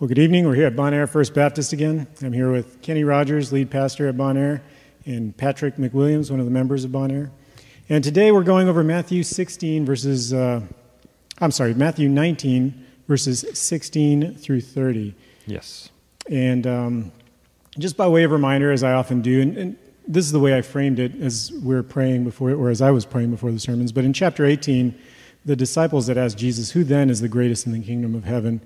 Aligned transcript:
Well, 0.00 0.08
good 0.08 0.18
evening. 0.18 0.46
We're 0.46 0.54
here 0.54 0.66
at 0.66 0.74
Bon 0.74 0.94
Air 0.94 1.06
First 1.06 1.34
Baptist 1.34 1.74
again. 1.74 2.06
I'm 2.22 2.32
here 2.32 2.50
with 2.50 2.80
Kenny 2.80 3.04
Rogers, 3.04 3.52
lead 3.52 3.70
pastor 3.70 4.08
at 4.08 4.16
Bon 4.16 4.34
Air, 4.34 4.62
and 5.04 5.36
Patrick 5.36 5.76
McWilliams, 5.76 6.30
one 6.30 6.40
of 6.40 6.46
the 6.46 6.50
members 6.50 6.84
of 6.84 6.90
Bon 6.90 7.10
Air. 7.10 7.30
And 7.90 8.02
today 8.02 8.32
we're 8.32 8.42
going 8.42 8.66
over 8.66 8.82
Matthew 8.82 9.22
16 9.22 9.84
verses, 9.84 10.32
uh, 10.32 10.62
I'm 11.42 11.50
sorry, 11.50 11.74
Matthew 11.74 12.08
19 12.08 12.86
verses 13.08 13.44
16 13.52 14.36
through 14.36 14.62
30. 14.62 15.14
Yes. 15.44 15.90
And 16.30 16.66
um, 16.66 17.12
just 17.78 17.98
by 17.98 18.08
way 18.08 18.24
of 18.24 18.30
reminder, 18.30 18.72
as 18.72 18.82
I 18.82 18.94
often 18.94 19.20
do, 19.20 19.42
and, 19.42 19.58
and 19.58 19.76
this 20.08 20.24
is 20.24 20.32
the 20.32 20.40
way 20.40 20.56
I 20.56 20.62
framed 20.62 20.98
it 20.98 21.14
as 21.20 21.52
we 21.62 21.74
are 21.74 21.82
praying 21.82 22.24
before, 22.24 22.52
or 22.52 22.70
as 22.70 22.80
I 22.80 22.90
was 22.90 23.04
praying 23.04 23.32
before 23.32 23.52
the 23.52 23.60
sermons, 23.60 23.92
but 23.92 24.06
in 24.06 24.14
chapter 24.14 24.46
18, 24.46 24.98
the 25.44 25.56
disciples 25.56 26.06
that 26.06 26.16
asked 26.16 26.38
Jesus, 26.38 26.70
Who 26.70 26.84
then 26.84 27.10
is 27.10 27.20
the 27.20 27.28
greatest 27.28 27.66
in 27.66 27.72
the 27.72 27.80
kingdom 27.80 28.14
of 28.14 28.24
heaven? 28.24 28.62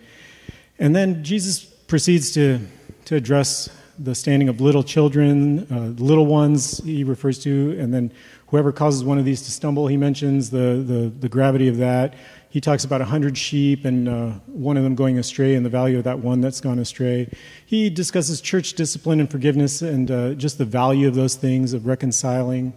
And 0.78 0.94
then 0.94 1.22
Jesus 1.22 1.64
proceeds 1.64 2.32
to, 2.32 2.60
to 3.06 3.16
address 3.16 3.68
the 3.98 4.14
standing 4.14 4.48
of 4.48 4.60
little 4.60 4.82
children, 4.82 5.66
uh, 5.70 6.02
little 6.02 6.26
ones 6.26 6.78
he 6.78 7.04
refers 7.04 7.38
to, 7.44 7.78
and 7.78 7.94
then 7.94 8.12
whoever 8.48 8.72
causes 8.72 9.04
one 9.04 9.18
of 9.18 9.24
these 9.24 9.42
to 9.42 9.52
stumble, 9.52 9.86
he 9.86 9.96
mentions 9.96 10.50
the, 10.50 10.82
the, 10.86 11.12
the 11.20 11.28
gravity 11.28 11.68
of 11.68 11.76
that. 11.76 12.14
He 12.50 12.60
talks 12.60 12.84
about 12.84 13.00
a 13.00 13.04
hundred 13.04 13.36
sheep 13.36 13.84
and 13.84 14.08
uh, 14.08 14.30
one 14.46 14.76
of 14.76 14.84
them 14.84 14.94
going 14.94 15.18
astray 15.18 15.54
and 15.54 15.64
the 15.64 15.70
value 15.70 15.98
of 15.98 16.04
that 16.04 16.20
one 16.20 16.40
that's 16.40 16.60
gone 16.60 16.78
astray. 16.78 17.32
He 17.66 17.90
discusses 17.90 18.40
church 18.40 18.74
discipline 18.74 19.20
and 19.20 19.30
forgiveness 19.30 19.82
and 19.82 20.10
uh, 20.10 20.34
just 20.34 20.58
the 20.58 20.64
value 20.64 21.08
of 21.08 21.14
those 21.14 21.34
things, 21.34 21.72
of 21.72 21.86
reconciling. 21.86 22.72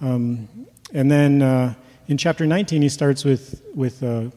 Um, 0.00 0.48
and 0.92 1.10
then 1.10 1.40
uh, 1.40 1.74
in 2.08 2.18
chapter 2.18 2.46
19, 2.46 2.82
he 2.82 2.88
starts 2.88 3.24
with, 3.24 3.62
with 3.74 4.02
uh, 4.02 4.30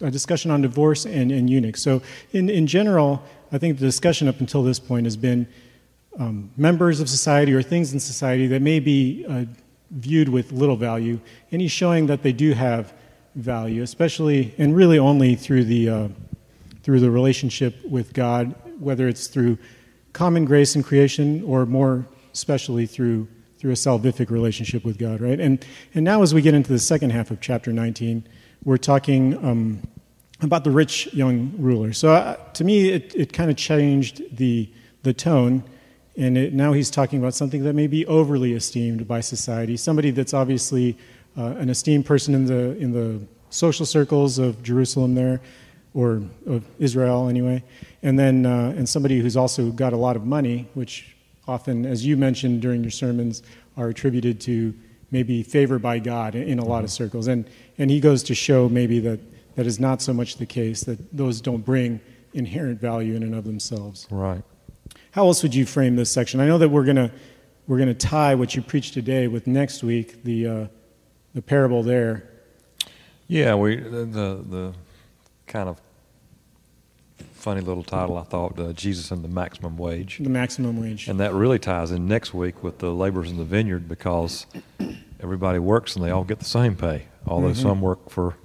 a 0.00 0.10
discussion 0.10 0.50
on 0.50 0.62
divorce 0.62 1.06
and, 1.06 1.30
and 1.30 1.48
eunuchs. 1.48 1.82
So, 1.82 2.02
in, 2.32 2.48
in 2.48 2.66
general, 2.66 3.22
I 3.52 3.58
think 3.58 3.78
the 3.78 3.86
discussion 3.86 4.28
up 4.28 4.40
until 4.40 4.62
this 4.62 4.78
point 4.78 5.06
has 5.06 5.16
been 5.16 5.46
um, 6.18 6.50
members 6.56 7.00
of 7.00 7.08
society 7.08 7.52
or 7.52 7.62
things 7.62 7.92
in 7.92 8.00
society 8.00 8.46
that 8.48 8.62
may 8.62 8.80
be 8.80 9.24
uh, 9.28 9.44
viewed 9.90 10.28
with 10.28 10.52
little 10.52 10.76
value, 10.76 11.20
and 11.50 11.60
he's 11.60 11.72
showing 11.72 12.06
that 12.06 12.22
they 12.22 12.32
do 12.32 12.52
have 12.52 12.92
value, 13.34 13.82
especially 13.82 14.54
and 14.58 14.76
really 14.76 14.98
only 14.98 15.34
through 15.34 15.64
the 15.64 15.88
uh, 15.88 16.08
through 16.82 17.00
the 17.00 17.10
relationship 17.10 17.84
with 17.84 18.12
God, 18.12 18.54
whether 18.78 19.08
it's 19.08 19.26
through 19.26 19.58
common 20.12 20.44
grace 20.44 20.74
and 20.74 20.84
creation 20.84 21.42
or 21.44 21.66
more 21.66 22.06
especially 22.32 22.86
through 22.86 23.26
through 23.58 23.70
a 23.70 23.74
salvific 23.74 24.30
relationship 24.30 24.84
with 24.84 24.98
God, 24.98 25.20
right? 25.20 25.40
And 25.40 25.64
and 25.94 26.04
now 26.04 26.22
as 26.22 26.34
we 26.34 26.42
get 26.42 26.54
into 26.54 26.72
the 26.72 26.78
second 26.78 27.10
half 27.10 27.30
of 27.30 27.40
chapter 27.40 27.72
19, 27.72 28.26
we're 28.64 28.78
talking 28.78 29.36
um, 29.44 29.82
about 30.40 30.64
the 30.64 30.70
rich 30.70 31.12
young 31.12 31.54
ruler. 31.58 31.92
So 31.92 32.12
uh, 32.12 32.36
to 32.54 32.64
me, 32.64 32.90
it, 32.90 33.14
it 33.14 33.32
kind 33.32 33.50
of 33.50 33.56
changed 33.56 34.36
the, 34.36 34.70
the 35.02 35.12
tone. 35.12 35.64
And 36.16 36.38
it, 36.38 36.52
now 36.52 36.72
he's 36.72 36.90
talking 36.90 37.18
about 37.18 37.34
something 37.34 37.64
that 37.64 37.74
may 37.74 37.86
be 37.86 38.06
overly 38.06 38.54
esteemed 38.54 39.06
by 39.06 39.20
society, 39.20 39.76
somebody 39.76 40.10
that's 40.10 40.32
obviously 40.32 40.96
uh, 41.36 41.54
an 41.58 41.68
esteemed 41.68 42.06
person 42.06 42.34
in 42.34 42.46
the, 42.46 42.76
in 42.78 42.92
the 42.92 43.20
social 43.50 43.86
circles 43.86 44.38
of 44.38 44.62
Jerusalem 44.62 45.14
there, 45.14 45.40
or 45.94 46.22
of 46.46 46.64
Israel 46.80 47.28
anyway, 47.28 47.62
and 48.02 48.18
then 48.18 48.44
uh, 48.44 48.74
and 48.76 48.88
somebody 48.88 49.20
who's 49.20 49.36
also 49.36 49.70
got 49.70 49.92
a 49.92 49.96
lot 49.96 50.16
of 50.16 50.26
money, 50.26 50.68
which 50.74 51.14
often, 51.46 51.86
as 51.86 52.04
you 52.04 52.16
mentioned 52.16 52.60
during 52.60 52.82
your 52.82 52.90
sermons, 52.90 53.42
are 53.76 53.88
attributed 53.88 54.40
to 54.40 54.74
maybe 55.12 55.44
favor 55.44 55.78
by 55.78 56.00
God 56.00 56.34
in 56.34 56.58
a 56.58 56.64
lot 56.64 56.82
of 56.82 56.90
circles. 56.90 57.28
And, 57.28 57.48
and 57.78 57.90
he 57.90 58.00
goes 58.00 58.22
to 58.24 58.34
show 58.34 58.68
maybe 58.68 59.00
that 59.00 59.20
that 59.56 59.66
is 59.66 59.78
not 59.78 60.02
so 60.02 60.12
much 60.12 60.36
the 60.36 60.46
case, 60.46 60.82
that 60.84 60.98
those 61.16 61.40
don't 61.40 61.64
bring 61.64 62.00
inherent 62.32 62.80
value 62.80 63.14
in 63.14 63.22
and 63.22 63.34
of 63.34 63.44
themselves. 63.44 64.06
Right. 64.10 64.42
How 65.12 65.26
else 65.26 65.42
would 65.42 65.54
you 65.54 65.64
frame 65.64 65.94
this 65.96 66.10
section? 66.10 66.40
I 66.40 66.46
know 66.46 66.58
that 66.58 66.68
we're 66.68 66.84
going 66.84 66.96
to 66.96 67.10
we're 67.66 67.78
going 67.78 67.88
to 67.88 67.94
tie 67.94 68.34
what 68.34 68.54
you 68.54 68.62
preached 68.62 68.92
today 68.92 69.26
with 69.26 69.46
next 69.46 69.82
week, 69.82 70.22
the, 70.22 70.46
uh, 70.46 70.66
the 71.34 71.40
parable 71.40 71.82
there. 71.82 72.28
Yeah, 73.26 73.54
we 73.54 73.76
the, 73.76 74.44
the 74.46 74.74
kind 75.46 75.68
of 75.68 75.80
funny 77.32 77.62
little 77.62 77.82
title 77.82 78.18
I 78.18 78.22
thought, 78.24 78.58
uh, 78.58 78.72
Jesus 78.72 79.10
and 79.10 79.24
the 79.24 79.28
Maximum 79.28 79.78
Wage. 79.78 80.18
The 80.18 80.28
Maximum 80.28 80.80
Wage. 80.80 81.08
And 81.08 81.20
that 81.20 81.32
really 81.32 81.58
ties 81.58 81.90
in 81.90 82.06
next 82.06 82.34
week 82.34 82.62
with 82.62 82.78
the 82.78 82.90
laborers 82.90 83.30
in 83.30 83.38
the 83.38 83.44
vineyard 83.44 83.88
because 83.88 84.46
everybody 85.22 85.58
works 85.58 85.96
and 85.96 86.04
they 86.04 86.10
all 86.10 86.24
get 86.24 86.38
the 86.38 86.44
same 86.44 86.76
pay, 86.76 87.04
although 87.26 87.48
mm-hmm. 87.48 87.62
some 87.62 87.80
work 87.80 88.10
for 88.10 88.36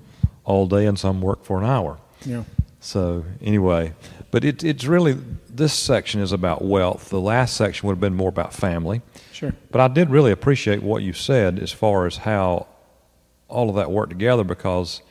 all 0.46 0.68
day 0.68 0.86
and 0.86 0.98
some 0.98 1.22
work 1.22 1.44
for 1.44 1.60
an 1.60 1.66
hour. 1.66 2.00
Yeah. 2.26 2.44
So 2.80 3.26
anyway, 3.42 3.94
but 4.32 4.46
it, 4.46 4.64
it's 4.64 4.86
really 4.86 5.18
this 5.50 5.74
section 5.74 6.22
is 6.22 6.32
about 6.32 6.64
wealth. 6.64 7.10
The 7.10 7.20
last 7.20 7.56
section 7.56 7.88
would 7.88 7.94
have 7.94 8.00
been 8.00 8.16
more 8.16 8.30
about 8.30 8.54
family. 8.54 9.02
Sure. 9.34 9.54
But 9.72 9.82
I 9.82 9.88
did 9.88 10.10
really 10.10 10.32
appreciate 10.32 10.82
what 10.82 11.04
you 11.04 11.14
said 11.14 11.60
as 11.60 11.72
far 11.72 12.06
as 12.06 12.18
how 12.18 12.68
all 13.48 13.70
of 13.70 13.76
that 13.76 13.92
worked 13.92 14.12
together 14.12 14.44
because 14.44 15.02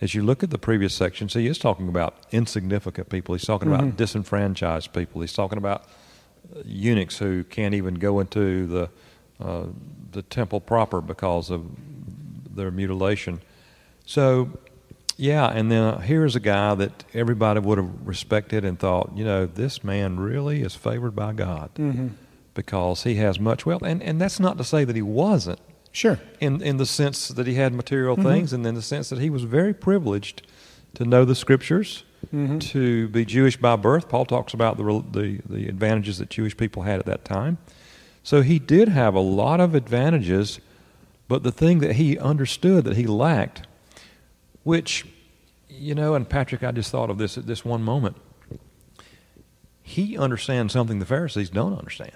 as 0.00 0.14
you 0.14 0.22
look 0.22 0.42
at 0.42 0.50
the 0.50 0.58
previous 0.58 0.94
section, 0.94 1.28
see, 1.28 1.46
he's 1.46 1.58
talking 1.58 1.88
about 1.88 2.16
insignificant 2.32 3.08
people. 3.08 3.34
He's 3.36 3.44
talking 3.44 3.68
mm-hmm. 3.68 3.84
about 3.84 3.96
disenfranchised 3.96 4.92
people. 4.92 5.20
He's 5.20 5.32
talking 5.32 5.58
about 5.58 5.84
eunuchs 6.64 7.18
who 7.18 7.44
can't 7.44 7.74
even 7.74 7.94
go 7.94 8.20
into 8.20 8.66
the 8.66 8.90
uh, 9.40 9.66
the 10.12 10.22
temple 10.22 10.60
proper 10.60 11.00
because 11.00 11.50
of 11.50 11.64
their 12.54 12.70
mutilation. 12.70 13.40
So 14.06 14.50
yeah, 15.16 15.46
and 15.46 15.70
then 15.70 16.00
here's 16.00 16.34
a 16.36 16.40
guy 16.40 16.74
that 16.74 17.04
everybody 17.14 17.60
would 17.60 17.78
have 17.78 18.06
respected 18.06 18.64
and 18.64 18.78
thought, 18.78 19.12
you 19.14 19.24
know, 19.24 19.46
this 19.46 19.84
man 19.84 20.18
really 20.18 20.62
is 20.62 20.74
favored 20.74 21.14
by 21.14 21.32
God 21.32 21.70
mm-hmm. 21.74 22.08
because 22.54 23.04
he 23.04 23.16
has 23.16 23.38
much 23.38 23.66
wealth. 23.66 23.82
And, 23.82 24.02
and 24.02 24.20
that's 24.20 24.40
not 24.40 24.58
to 24.58 24.64
say 24.64 24.84
that 24.84 24.96
he 24.96 25.02
wasn't. 25.02 25.60
Sure. 25.92 26.18
In, 26.40 26.62
in 26.62 26.78
the 26.78 26.86
sense 26.86 27.28
that 27.28 27.46
he 27.46 27.54
had 27.54 27.74
material 27.74 28.16
mm-hmm. 28.16 28.28
things, 28.28 28.52
and 28.52 28.66
in 28.66 28.74
the 28.74 28.82
sense 28.82 29.10
that 29.10 29.18
he 29.18 29.28
was 29.28 29.44
very 29.44 29.74
privileged 29.74 30.46
to 30.94 31.04
know 31.04 31.24
the 31.24 31.34
scriptures, 31.34 32.04
mm-hmm. 32.32 32.58
to 32.58 33.08
be 33.08 33.24
Jewish 33.24 33.56
by 33.56 33.76
birth. 33.76 34.08
Paul 34.08 34.24
talks 34.24 34.54
about 34.54 34.76
the, 34.76 35.04
the, 35.12 35.40
the 35.48 35.68
advantages 35.68 36.18
that 36.18 36.30
Jewish 36.30 36.56
people 36.56 36.82
had 36.82 36.98
at 36.98 37.06
that 37.06 37.24
time. 37.24 37.58
So 38.22 38.42
he 38.42 38.58
did 38.58 38.88
have 38.88 39.14
a 39.14 39.20
lot 39.20 39.60
of 39.60 39.74
advantages, 39.74 40.60
but 41.28 41.42
the 41.42 41.52
thing 41.52 41.80
that 41.80 41.96
he 41.96 42.18
understood 42.18 42.84
that 42.84 42.96
he 42.96 43.06
lacked 43.06 43.66
which, 44.64 45.06
you 45.68 45.94
know, 45.94 46.14
and 46.14 46.28
Patrick, 46.28 46.62
I 46.62 46.70
just 46.72 46.90
thought 46.90 47.10
of 47.10 47.18
this 47.18 47.36
at 47.36 47.46
this 47.46 47.64
one 47.64 47.82
moment. 47.82 48.16
He 49.82 50.16
understands 50.16 50.72
something 50.72 50.98
the 50.98 51.06
Pharisees 51.06 51.50
don't 51.50 51.76
understand. 51.76 52.12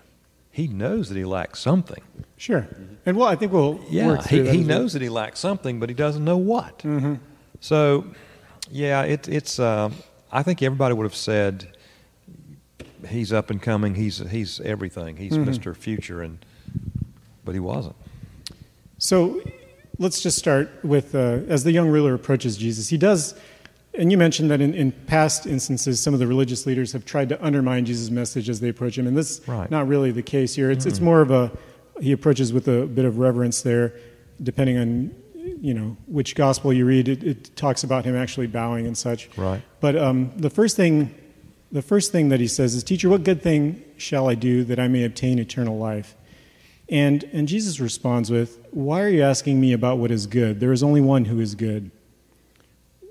He 0.51 0.69
knows 0.69 1.09
that 1.11 1.19
he 1.19 1.25
lacks 1.25 1.61
something. 1.61 2.03
Sure. 2.37 2.67
And 3.05 3.17
well, 3.17 3.29
I 3.29 3.37
think 3.37 3.53
we'll. 3.53 3.81
Yeah, 3.91 4.23
he, 4.23 4.49
he 4.49 4.63
knows 4.63 4.95
that 4.95 5.03
he 5.03 5.09
lacks 5.09 5.41
something, 5.41 5.81
but 5.81 5.91
he 5.91 5.95
doesn't 5.95 6.25
know 6.25 6.39
what. 6.39 6.79
Mm-hmm. 6.79 7.17
So, 7.61 8.07
yeah, 8.71 9.03
it, 9.03 9.29
it's. 9.29 9.59
Uh, 9.59 9.91
I 10.33 10.43
think 10.43 10.63
everybody 10.63 10.95
would 10.95 11.05
have 11.05 11.15
said 11.15 11.77
he's 13.09 13.33
up 13.33 13.51
and 13.51 13.61
coming. 13.61 13.97
He's 13.97 14.19
he's 14.31 14.61
everything. 14.61 15.17
He's 15.17 15.33
mm-hmm. 15.33 15.51
Mr. 15.51 15.77
Future, 15.77 16.23
and 16.23 16.39
but 17.45 17.53
he 17.53 17.61
wasn't. 17.61 17.97
So 18.99 19.41
let's 19.99 20.21
just 20.21 20.39
start 20.39 20.71
with 20.85 21.15
uh, 21.15 21.41
as 21.49 21.65
the 21.65 21.73
young 21.73 21.89
ruler 21.89 22.15
approaches 22.15 22.57
Jesus, 22.57 22.89
he 22.89 22.97
does, 22.97 23.35
and 23.95 24.11
you 24.11 24.19
mentioned 24.19 24.51
that 24.51 24.61
in, 24.61 24.75
in, 24.75 24.93
past 24.93 25.47
instances, 25.47 26.01
some 26.01 26.13
of 26.13 26.21
the 26.21 26.27
religious 26.27 26.67
leaders 26.67 26.93
have 26.93 27.05
tried 27.05 27.29
to 27.31 27.45
undermine 27.45 27.87
Jesus' 27.87 28.11
message 28.11 28.49
as 28.49 28.61
they 28.61 28.69
approach 28.69 28.99
him, 28.99 29.07
and 29.07 29.17
this 29.17 29.39
is 29.39 29.49
right. 29.49 29.71
not 29.71 29.89
really 29.89 30.11
the 30.11 30.23
case 30.23 30.55
here. 30.55 30.71
It's, 30.71 30.85
mm-hmm. 30.85 30.91
it's 30.91 31.01
more 31.01 31.21
of 31.21 31.31
a, 31.31 31.51
he 32.01 32.13
approaches 32.13 32.53
with 32.53 32.69
a 32.69 32.87
bit 32.87 33.05
of 33.05 33.19
reverence 33.19 33.63
there, 33.63 33.95
depending 34.43 34.77
on 34.77 35.15
you 35.61 35.75
know 35.75 35.97
which 36.07 36.35
gospel 36.35 36.73
you 36.73 36.85
read 36.85 37.09
it, 37.09 37.23
it, 37.23 37.57
talks 37.57 37.85
about 37.85 38.05
him 38.05 38.17
actually 38.17 38.47
bowing 38.47 38.87
and 38.87 38.99
such 38.99 39.31
right 39.39 39.63
but 39.81 39.97
um, 39.97 40.33
the 40.37 40.51
first 40.51 40.77
thing 40.77 41.15
the 41.71 41.83
first 41.83 42.13
thing 42.13 42.29
that 42.31 42.41
he 42.41 42.49
says 42.49 42.75
is 42.75 42.83
teacher 42.83 43.09
what 43.09 43.23
good 43.23 43.41
thing 43.41 43.83
shall 43.97 44.29
i 44.29 44.35
do 44.35 44.65
that 44.65 44.81
i 44.81 44.89
may 44.89 45.05
obtain 45.05 45.39
eternal 45.39 45.79
life 45.79 46.17
and, 46.89 47.25
and 47.33 47.49
Jesus 47.49 47.81
responds 47.81 48.31
with, 48.31 48.59
Why 48.71 49.03
are 49.03 49.09
you 49.09 49.23
asking 49.23 49.61
me 49.61 49.73
about 49.73 49.99
what 49.99 50.11
is 50.11 50.27
good? 50.27 50.61
There 50.61 50.73
is 50.73 50.83
only 50.83 51.01
one 51.01 51.25
who 51.25 51.41
is 51.41 51.55
good. 51.55 51.91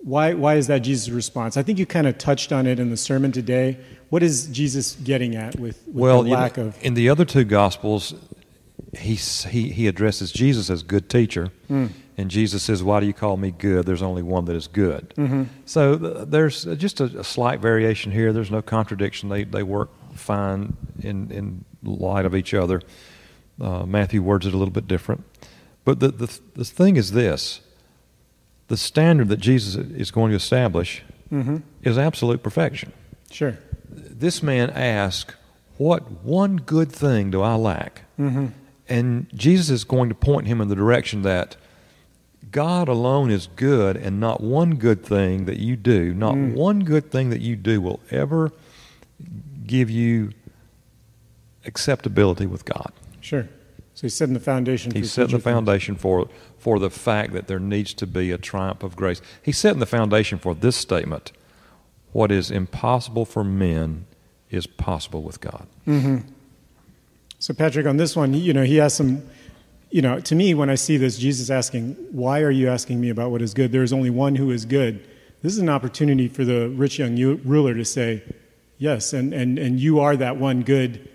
Why, 0.01 0.33
why 0.33 0.55
is 0.55 0.67
that 0.67 0.79
Jesus' 0.79 1.09
response? 1.09 1.57
I 1.57 1.63
think 1.63 1.79
you 1.79 1.85
kind 1.85 2.05
of 2.05 2.17
touched 2.17 2.51
on 2.51 2.67
it 2.67 2.79
in 2.79 2.91
the 2.91 2.97
sermon 2.97 3.31
today. 3.31 3.79
What 4.09 4.21
is 4.21 4.47
Jesus 4.47 4.95
getting 4.95 5.35
at 5.35 5.59
with, 5.59 5.83
with 5.87 5.95
well, 5.95 6.21
the 6.21 6.29
lack 6.29 6.57
know, 6.57 6.67
of. 6.67 6.83
In 6.83 6.93
the 6.93 7.09
other 7.09 7.25
two 7.25 7.43
Gospels, 7.43 8.13
he, 8.97 9.15
he, 9.15 9.71
he 9.71 9.87
addresses 9.87 10.31
Jesus 10.31 10.69
as 10.69 10.83
good 10.83 11.09
teacher. 11.09 11.49
Mm. 11.69 11.89
And 12.17 12.31
Jesus 12.31 12.63
says, 12.63 12.81
Why 12.81 12.99
do 12.99 13.07
you 13.07 13.13
call 13.13 13.35
me 13.35 13.51
good? 13.51 13.85
There's 13.85 14.01
only 14.01 14.21
one 14.21 14.45
that 14.45 14.55
is 14.55 14.67
good. 14.67 15.13
Mm-hmm. 15.17 15.43
So 15.65 15.97
th- 15.97 16.27
there's 16.29 16.63
just 16.63 17.01
a, 17.01 17.05
a, 17.19 17.23
slight 17.23 17.59
variation 17.59 18.11
here. 18.11 18.31
There's 18.31 18.51
no 18.51 18.61
contradiction. 18.61 19.27
They, 19.27 19.43
they 19.43 19.63
work 19.63 19.89
fine 20.13 20.77
in, 21.01 21.29
in 21.31 21.65
light 21.83 22.25
of 22.25 22.35
each 22.35 22.53
other. 22.53 22.81
Uh, 23.59 23.85
Matthew 23.85 24.21
words 24.21 24.45
it 24.45 24.53
a 24.53 24.57
little 24.57 24.73
bit 24.73 24.87
different. 24.87 25.23
But 25.85 25.99
the, 25.99 26.09
the, 26.09 26.39
the 26.55 26.65
thing 26.65 26.97
is 26.97 27.11
this 27.11 27.61
the 28.67 28.77
standard 28.77 29.29
that 29.29 29.37
Jesus 29.39 29.75
is 29.75 30.11
going 30.11 30.31
to 30.31 30.35
establish 30.35 31.03
mm-hmm. 31.31 31.57
is 31.83 31.97
absolute 31.97 32.41
perfection. 32.41 32.91
Sure. 33.31 33.57
This 33.89 34.41
man 34.41 34.69
asked, 34.71 35.35
What 35.77 36.23
one 36.23 36.57
good 36.57 36.91
thing 36.91 37.31
do 37.31 37.41
I 37.41 37.55
lack? 37.55 38.01
Mm-hmm. 38.19 38.47
And 38.87 39.27
Jesus 39.33 39.69
is 39.69 39.83
going 39.83 40.09
to 40.09 40.15
point 40.15 40.47
him 40.47 40.61
in 40.61 40.67
the 40.67 40.75
direction 40.75 41.21
that 41.23 41.57
God 42.51 42.87
alone 42.87 43.31
is 43.31 43.47
good, 43.55 43.97
and 43.97 44.19
not 44.19 44.41
one 44.41 44.75
good 44.75 45.03
thing 45.03 45.45
that 45.45 45.57
you 45.57 45.75
do, 45.75 46.13
not 46.13 46.35
Mm. 46.35 46.53
one 46.53 46.83
good 46.83 47.11
thing 47.11 47.29
that 47.29 47.41
you 47.41 47.55
do 47.55 47.81
will 47.81 47.99
ever 48.11 48.51
give 49.65 49.89
you 49.89 50.31
acceptability 51.65 52.45
with 52.45 52.63
God. 52.63 52.91
Sure. 53.25 53.49
So 53.95 54.01
he's 54.03 54.13
setting 54.13 54.35
the 54.35 54.39
foundation. 54.39 54.91
He's 54.91 55.09
for 55.09 55.13
setting 55.15 55.37
the 55.37 55.41
things. 55.41 55.55
foundation 55.55 55.95
for, 55.95 56.29
for 56.59 56.77
the 56.77 56.91
fact 56.91 57.33
that 57.33 57.47
there 57.47 57.59
needs 57.59 57.91
to 57.95 58.05
be 58.05 58.29
a 58.29 58.37
triumph 58.37 58.83
of 58.83 58.95
grace. 58.95 59.19
He's 59.41 59.57
setting 59.57 59.79
the 59.79 59.87
foundation 59.87 60.37
for 60.37 60.53
this 60.53 60.75
statement 60.75 61.31
what 62.11 62.31
is 62.31 62.51
impossible 62.51 63.25
for 63.25 63.43
men 63.43 64.05
is 64.51 64.67
possible 64.67 65.23
with 65.23 65.41
God. 65.41 65.65
Mm-hmm. 65.87 66.19
So 67.39 67.53
Patrick, 67.53 67.87
on 67.87 67.97
this 67.97 68.15
one, 68.15 68.33
you 68.35 68.53
know, 68.53 68.63
he 68.63 68.79
asked 68.79 68.97
some. 68.97 69.23
You 69.91 70.01
know, 70.01 70.19
to 70.19 70.35
me, 70.35 70.53
when 70.53 70.69
I 70.69 70.75
see 70.75 70.97
this, 70.97 71.17
Jesus 71.17 71.49
asking, 71.49 71.93
"Why 72.11 72.41
are 72.41 72.51
you 72.51 72.69
asking 72.69 73.01
me 73.01 73.09
about 73.09 73.31
what 73.31 73.41
is 73.41 73.53
good? 73.53 73.71
There 73.71 73.83
is 73.83 73.91
only 73.91 74.09
one 74.09 74.35
who 74.35 74.51
is 74.51 74.65
good." 74.65 75.05
This 75.41 75.53
is 75.53 75.59
an 75.59 75.69
opportunity 75.69 76.27
for 76.27 76.45
the 76.45 76.69
rich 76.69 76.99
young 76.99 77.17
ruler 77.43 77.73
to 77.73 77.83
say, 77.83 78.23
"Yes, 78.77 79.11
and 79.11 79.33
and 79.33 79.59
and 79.59 79.79
you 79.79 79.99
are 79.99 80.15
that 80.15 80.37
one 80.37 80.61
good 80.61 81.09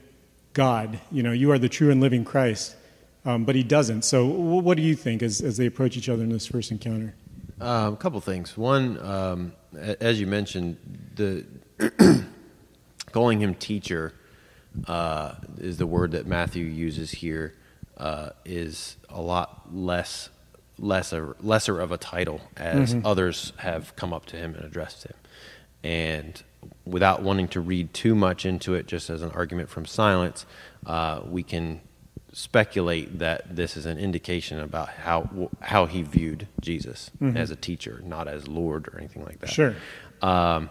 God. 0.52 1.00
You 1.10 1.22
know, 1.22 1.32
you 1.32 1.50
are 1.52 1.58
the 1.58 1.68
true 1.68 1.90
and 1.90 2.00
living 2.00 2.24
Christ." 2.24 2.76
Um, 3.24 3.44
but 3.44 3.54
he 3.54 3.62
doesn't. 3.62 4.02
So, 4.02 4.26
what 4.26 4.76
do 4.76 4.82
you 4.82 4.94
think 4.94 5.22
as 5.22 5.40
as 5.40 5.56
they 5.56 5.66
approach 5.66 5.96
each 5.96 6.08
other 6.08 6.22
in 6.22 6.30
this 6.30 6.46
first 6.46 6.70
encounter? 6.70 7.14
Um, 7.60 7.94
a 7.94 7.96
couple 7.96 8.20
things. 8.20 8.56
One, 8.56 8.98
um, 9.04 9.52
as 9.78 10.18
you 10.18 10.26
mentioned, 10.26 10.78
the 11.14 11.44
calling 13.12 13.40
him 13.40 13.54
teacher 13.54 14.14
uh, 14.86 15.34
is 15.58 15.76
the 15.76 15.86
word 15.86 16.12
that 16.12 16.26
Matthew 16.26 16.64
uses 16.64 17.10
here. 17.10 17.54
Uh, 17.98 18.30
is 18.46 18.96
a 19.10 19.20
lot 19.20 19.74
less 19.74 20.30
lesser 20.78 21.36
lesser 21.40 21.78
of 21.78 21.92
a 21.92 21.98
title 21.98 22.40
as 22.56 22.96
others 23.04 23.52
have 23.58 23.94
come 23.94 24.14
up 24.14 24.24
to 24.24 24.36
him 24.38 24.54
and 24.54 24.64
addressed 24.64 25.04
him, 25.04 25.12
and 25.84 26.42
without 26.84 27.22
wanting 27.22 27.48
to 27.48 27.60
read 27.60 27.92
too 27.94 28.14
much 28.14 28.44
into 28.44 28.74
it, 28.74 28.86
just 28.86 29.10
as 29.10 29.22
an 29.22 29.30
argument 29.30 29.68
from 29.68 29.86
silence, 29.86 30.44
uh, 30.86 31.20
we 31.26 31.42
can 31.42 31.80
speculate 32.32 33.18
that 33.18 33.56
this 33.56 33.76
is 33.76 33.86
an 33.86 33.98
indication 33.98 34.60
about 34.60 34.88
how 34.88 35.50
how 35.60 35.86
he 35.86 36.02
viewed 36.02 36.46
Jesus 36.60 37.10
as 37.34 37.50
a 37.50 37.56
teacher, 37.56 38.00
not 38.04 38.28
as 38.28 38.46
Lord 38.46 38.88
or 38.88 38.98
anything 38.98 39.24
like 39.24 39.40
that. 39.40 39.50
Sure. 39.50 39.74
Um, 40.22 40.70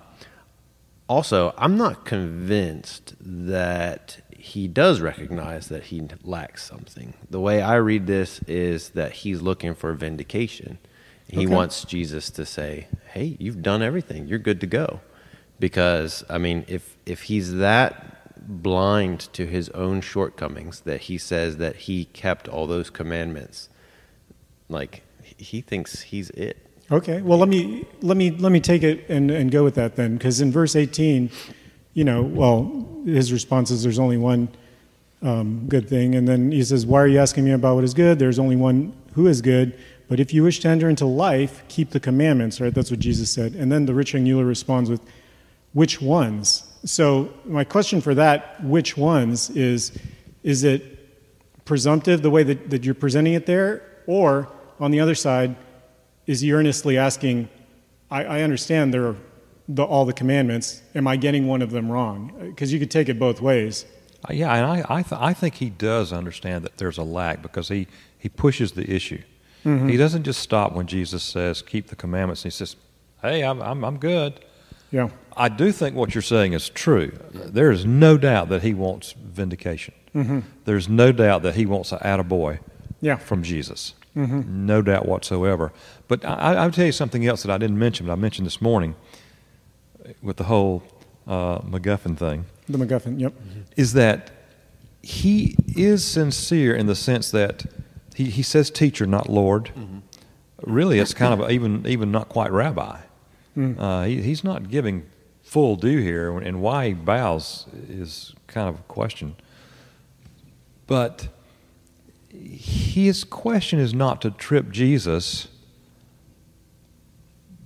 also, 1.08 1.54
I'm 1.58 1.76
not 1.76 2.06
convinced 2.06 3.16
that 3.20 4.20
he 4.30 4.68
does 4.68 5.02
recognize 5.02 5.68
that 5.68 5.86
he 5.86 6.08
lacks 6.24 6.64
something. 6.64 7.14
The 7.30 7.40
way 7.40 7.62
I 7.62 7.76
read 7.76 8.08
this 8.08 8.42
is 8.48 8.90
that 8.92 9.12
he's 9.12 9.42
looking 9.42 9.74
for 9.76 9.92
vindication. 9.94 10.78
He 11.28 11.46
Okay. 11.46 11.54
wants 11.54 11.84
Jesus 11.84 12.30
to 12.32 12.46
say, 12.46 12.88
"Hey, 13.14 13.36
you've 13.40 13.62
done 13.62 13.82
everything. 13.82 14.28
You're 14.28 14.40
good 14.40 14.62
to 14.62 14.68
go." 14.68 15.02
Because 15.60 16.24
I 16.30 16.38
mean, 16.38 16.66
if 16.68 16.98
if 17.06 17.24
he's 17.24 17.56
that 17.56 18.16
blind 18.64 19.20
to 19.34 19.46
his 19.46 19.70
own 19.70 20.02
shortcomings 20.02 20.82
that 20.82 21.02
he 21.02 21.18
says 21.18 21.58
that 21.58 21.76
he 21.76 22.06
kept 22.06 22.48
all 22.48 22.66
those 22.66 22.90
commandments, 22.90 23.70
like 24.70 25.04
he 25.38 25.62
thinks 25.62 26.02
he's 26.02 26.30
it. 26.32 26.58
Okay. 26.92 27.22
Well, 27.22 27.38
let 27.38 27.50
me 27.50 27.86
let 28.02 28.18
me 28.18 28.32
let 28.32 28.52
me 28.52 28.60
take 28.60 28.84
it 28.84 29.08
and, 29.10 29.30
and 29.30 29.52
go 29.52 29.64
with 29.64 29.76
that 29.76 29.96
then, 29.96 30.18
because 30.18 30.42
in 30.42 30.52
verse 30.52 30.76
18, 30.76 31.30
you 31.94 32.04
know, 32.04 32.24
well, 32.24 32.88
his 33.06 33.32
response 33.32 33.70
is, 33.70 33.84
"There's 33.84 34.00
only 34.00 34.18
one 34.18 34.50
um, 35.22 35.68
good 35.68 35.88
thing," 35.88 36.16
and 36.16 36.28
then 36.28 36.52
he 36.52 36.64
says, 36.64 36.86
"Why 36.86 37.02
are 37.02 37.08
you 37.08 37.20
asking 37.20 37.46
me 37.46 37.52
about 37.52 37.76
what 37.76 37.84
is 37.84 37.94
good? 37.94 38.18
There's 38.18 38.40
only 38.40 38.56
one 38.56 38.94
who 39.14 39.28
is 39.28 39.42
good. 39.42 39.78
But 40.08 40.20
if 40.20 40.34
you 40.34 40.42
wish 40.42 40.60
to 40.62 40.68
enter 40.68 40.90
into 40.90 41.06
life, 41.06 41.64
keep 41.68 41.92
the 41.92 42.00
commandments." 42.00 42.60
Right? 42.60 42.74
That's 42.74 42.90
what 42.90 43.00
Jesus 43.00 43.30
said. 43.30 43.54
And 43.54 43.72
then 43.72 43.86
the 43.86 43.94
rich 43.94 44.16
young 44.16 44.28
ruler 44.28 44.46
responds 44.46 44.90
with, 44.90 45.02
"Which 45.74 46.02
ones?" 46.02 46.64
So 46.86 47.34
my 47.46 47.64
question 47.64 48.00
for 48.02 48.16
that, 48.16 48.64
which 48.64 48.96
ones, 48.98 49.50
is, 49.50 49.92
is 50.44 50.64
it 50.64 51.10
presumptive 51.66 52.22
the 52.22 52.30
way 52.30 52.44
that, 52.44 52.70
that 52.70 52.86
you're 52.86 52.96
presenting 52.96 53.34
it 53.34 53.46
there, 53.46 53.82
or 54.08 54.48
on 54.80 54.92
the 54.92 55.00
other 55.00 55.16
side? 55.16 55.56
is 56.28 56.42
he 56.42 56.54
earnestly 56.54 56.96
asking, 56.96 57.50
I, 58.12 58.24
I 58.24 58.42
understand 58.44 58.94
there 58.94 59.08
are 59.08 59.16
the, 59.68 59.84
all 59.84 60.06
the 60.06 60.14
commandments. 60.14 60.84
Am 60.94 61.08
I 61.08 61.16
getting 61.16 61.48
one 61.48 61.64
of 61.64 61.72
them 61.72 61.92
wrong? 61.92 62.32
Because 62.40 62.72
you 62.72 62.78
could 62.78 62.92
take 62.92 63.10
it 63.10 63.18
both 63.18 63.42
ways. 63.42 63.86
Uh, 64.30 64.34
Yeah, 64.34 64.54
and 64.54 64.64
I, 64.64 64.98
I, 64.98 65.02
th- 65.02 65.20
I 65.20 65.34
think 65.34 65.56
he 65.56 65.72
does 65.72 66.14
understand 66.14 66.64
that 66.66 66.78
there's 66.78 67.00
a 67.00 67.04
lack 67.04 67.42
because 67.42 67.68
he, 67.70 67.88
he 68.20 68.30
pushes 68.30 68.74
the 68.74 68.88
issue. 68.88 69.22
He 69.64 69.98
doesn't 69.98 70.24
just 70.24 70.40
stop 70.40 70.74
when 70.74 70.86
Jesus 70.86 71.24
says, 71.24 71.64
keep 71.64 71.88
the 71.88 71.96
commandments. 71.96 72.44
He 72.44 72.50
says, 72.52 72.76
hey, 73.24 73.44
I'm, 73.44 73.60
I'm, 73.62 73.84
I'm 73.84 73.98
good. 73.98 74.40
Yeah. 74.92 75.10
I 75.40 75.50
do 75.50 75.72
think 75.72 75.96
what 75.96 76.14
you're 76.14 76.22
saying 76.22 76.54
is 76.54 76.70
true. 76.70 77.12
There 77.32 77.72
is 77.72 77.86
no 77.86 78.18
doubt 78.18 78.50
that 78.50 78.62
he 78.62 78.74
wants 78.74 79.14
vindication. 79.14 79.94
Mm-hmm. 80.14 80.40
There's 80.66 80.90
no 80.90 81.12
doubt 81.12 81.44
that 81.44 81.56
he 81.56 81.66
wants 81.66 81.92
an 81.92 82.00
attaboy 82.00 82.60
Yeah. 83.02 83.16
from 83.16 83.42
Jesus. 83.44 83.94
Mm-hmm. 84.16 84.66
No 84.66 84.82
doubt 84.82 85.08
whatsoever. 85.08 85.72
But 86.08 86.26
I, 86.26 86.56
I'll 86.56 86.72
tell 86.72 86.86
you 86.86 86.92
something 86.92 87.26
else 87.26 87.44
that 87.44 87.52
I 87.52 87.58
didn't 87.58 87.80
mention, 87.80 88.06
but 88.06 88.12
I 88.12 88.16
mentioned 88.16 88.46
this 88.48 88.62
morning 88.62 88.96
with 90.22 90.38
the 90.38 90.44
whole 90.46 90.84
uh, 91.28 91.60
MacGuffin 91.60 92.18
thing 92.18 92.46
The 92.68 92.78
MacGuffin. 92.78 93.20
Yep. 93.20 93.32
Mm-hmm. 93.34 93.60
is 93.78 93.94
that 93.94 94.32
he 95.02 95.56
is 95.78 96.04
sincere 96.04 96.76
in 96.76 96.88
the 96.88 96.96
sense 96.96 97.32
that 97.32 97.66
he, 98.16 98.26
he 98.26 98.44
says 98.44 98.70
teacher, 98.70 99.06
not 99.06 99.30
Lord. 99.30 99.72
Really, 100.64 101.00
it's 101.00 101.14
kind 101.14 101.40
of 101.40 101.50
even 101.50 101.88
even 101.88 102.12
not 102.12 102.28
quite 102.28 102.52
rabbi. 102.52 103.00
Mm. 103.56 103.80
Uh, 103.80 104.04
he, 104.04 104.22
he's 104.22 104.44
not 104.44 104.70
giving 104.70 105.06
full 105.50 105.76
due 105.76 105.98
here, 105.98 106.38
and 106.38 106.62
why 106.62 106.90
he 106.90 106.94
bows 106.94 107.66
is 107.90 108.36
kind 108.46 108.70
of 108.70 108.76
a 108.76 108.84
question. 108.84 109.36
But 110.86 111.28
his 112.30 113.24
question 113.24 113.80
is 113.80 113.92
not 113.92 114.22
to 114.22 114.30
trip 114.30 114.70
Jesus, 114.70 115.48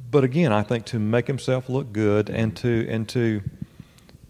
but 0.10 0.24
again, 0.24 0.54
I 0.54 0.64
think 0.64 0.86
to 0.86 1.00
make 1.00 1.28
himself 1.28 1.68
look 1.68 1.92
good 1.92 2.30
and 2.30 2.56
to 2.58 2.88
and 2.90 3.10
to 3.10 3.42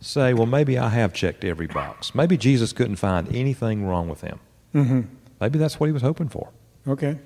say, 0.02 0.34
well, 0.34 0.48
maybe 0.48 0.80
I 0.80 0.90
have 0.90 1.14
checked 1.14 1.44
every 1.44 1.68
box. 1.68 2.16
Maybe 2.16 2.38
Jesus 2.38 2.74
couldn't 2.74 2.96
find 2.96 3.34
anything 3.36 3.86
wrong 3.86 4.10
with 4.10 4.22
him. 4.22 4.40
hmm 4.72 5.02
Maybe 5.40 5.60
that's 5.60 5.80
what 5.80 5.86
he 5.86 5.94
was 5.94 6.02
hoping 6.02 6.28
for. 6.30 6.50
Okay. 6.88 7.20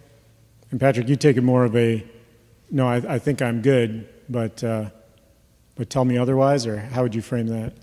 And 0.71 0.79
Patrick, 0.79 1.07
you 1.07 1.15
take 1.15 1.37
it 1.37 1.41
more 1.41 1.63
of 1.63 1.75
a, 1.75 2.05
no, 2.69 2.85
I, 2.85 3.15
I 3.15 3.19
think 3.19 3.41
I'm 3.41 3.61
good, 3.61 4.07
but 4.27 4.63
uh, 4.63 4.89
but 5.77 5.89
tell 5.89 6.05
me 6.05 6.17
otherwise, 6.17 6.65
or 6.65 6.77
how 6.77 7.03
would 7.03 7.15
you 7.15 7.21
frame 7.21 7.47
that? 7.47 7.73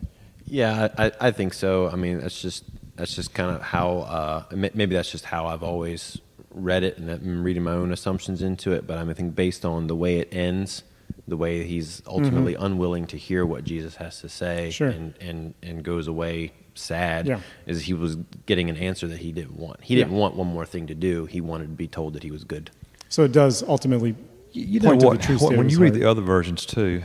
Yeah, 0.46 0.88
I, 0.98 1.12
I 1.20 1.30
think 1.30 1.54
so. 1.54 1.88
I 1.88 1.96
mean, 1.96 2.20
that's 2.20 2.40
just 2.40 2.64
that's 2.96 3.14
just 3.14 3.34
kind 3.34 3.54
of 3.54 3.62
how 3.62 3.98
uh, 4.00 4.42
maybe 4.54 4.94
that's 4.94 5.10
just 5.10 5.24
how 5.24 5.46
I've 5.46 5.62
always 5.62 6.18
read 6.50 6.84
it, 6.84 6.98
and 6.98 7.10
I'm 7.10 7.42
reading 7.42 7.62
my 7.62 7.72
own 7.72 7.92
assumptions 7.92 8.42
into 8.42 8.72
it. 8.72 8.86
But 8.86 8.98
I, 8.98 9.02
mean, 9.02 9.10
I 9.10 9.14
think 9.14 9.34
based 9.34 9.64
on 9.64 9.86
the 9.86 9.96
way 9.96 10.18
it 10.18 10.28
ends, 10.32 10.82
the 11.26 11.36
way 11.36 11.64
he's 11.64 12.02
ultimately 12.06 12.54
unwilling 12.54 13.06
to 13.08 13.16
hear 13.16 13.44
what 13.46 13.64
Jesus 13.64 13.96
has 13.96 14.20
to 14.20 14.28
say, 14.28 14.70
Sure. 14.70 14.88
and, 14.88 15.14
and 15.20 15.54
and 15.62 15.82
goes 15.82 16.06
away 16.06 16.52
sad, 16.74 17.26
Yeah. 17.26 17.40
is 17.66 17.82
he 17.82 17.94
was 17.94 18.16
getting 18.46 18.68
an 18.68 18.76
answer 18.76 19.06
that 19.06 19.18
he 19.18 19.32
didn't 19.32 19.56
want. 19.56 19.82
He 19.82 19.94
didn't 19.94 20.12
want 20.12 20.34
one 20.34 20.48
more 20.48 20.66
thing 20.66 20.88
to 20.88 20.94
do. 20.94 21.24
He 21.26 21.40
wanted 21.40 21.64
to 21.68 21.72
be 21.76 21.86
told 21.88 22.12
that 22.14 22.22
he 22.24 22.30
was 22.32 22.42
good. 22.44 22.70
So 23.08 23.22
it 23.22 23.30
does 23.32 23.62
ultimately 23.62 24.16
You, 24.52 24.64
you 24.64 24.80
know 24.80 24.88
point 24.90 25.00
to 25.02 25.06
what? 25.06 25.20
the 25.20 25.26
true 25.26 25.36
what- 25.38 25.56
when 25.56 25.68
you 25.70 25.78
read 25.78 25.90
heart. 25.92 26.00
the 26.00 26.10
other 26.10 26.22
versions 26.22 26.66
too, 26.66 27.02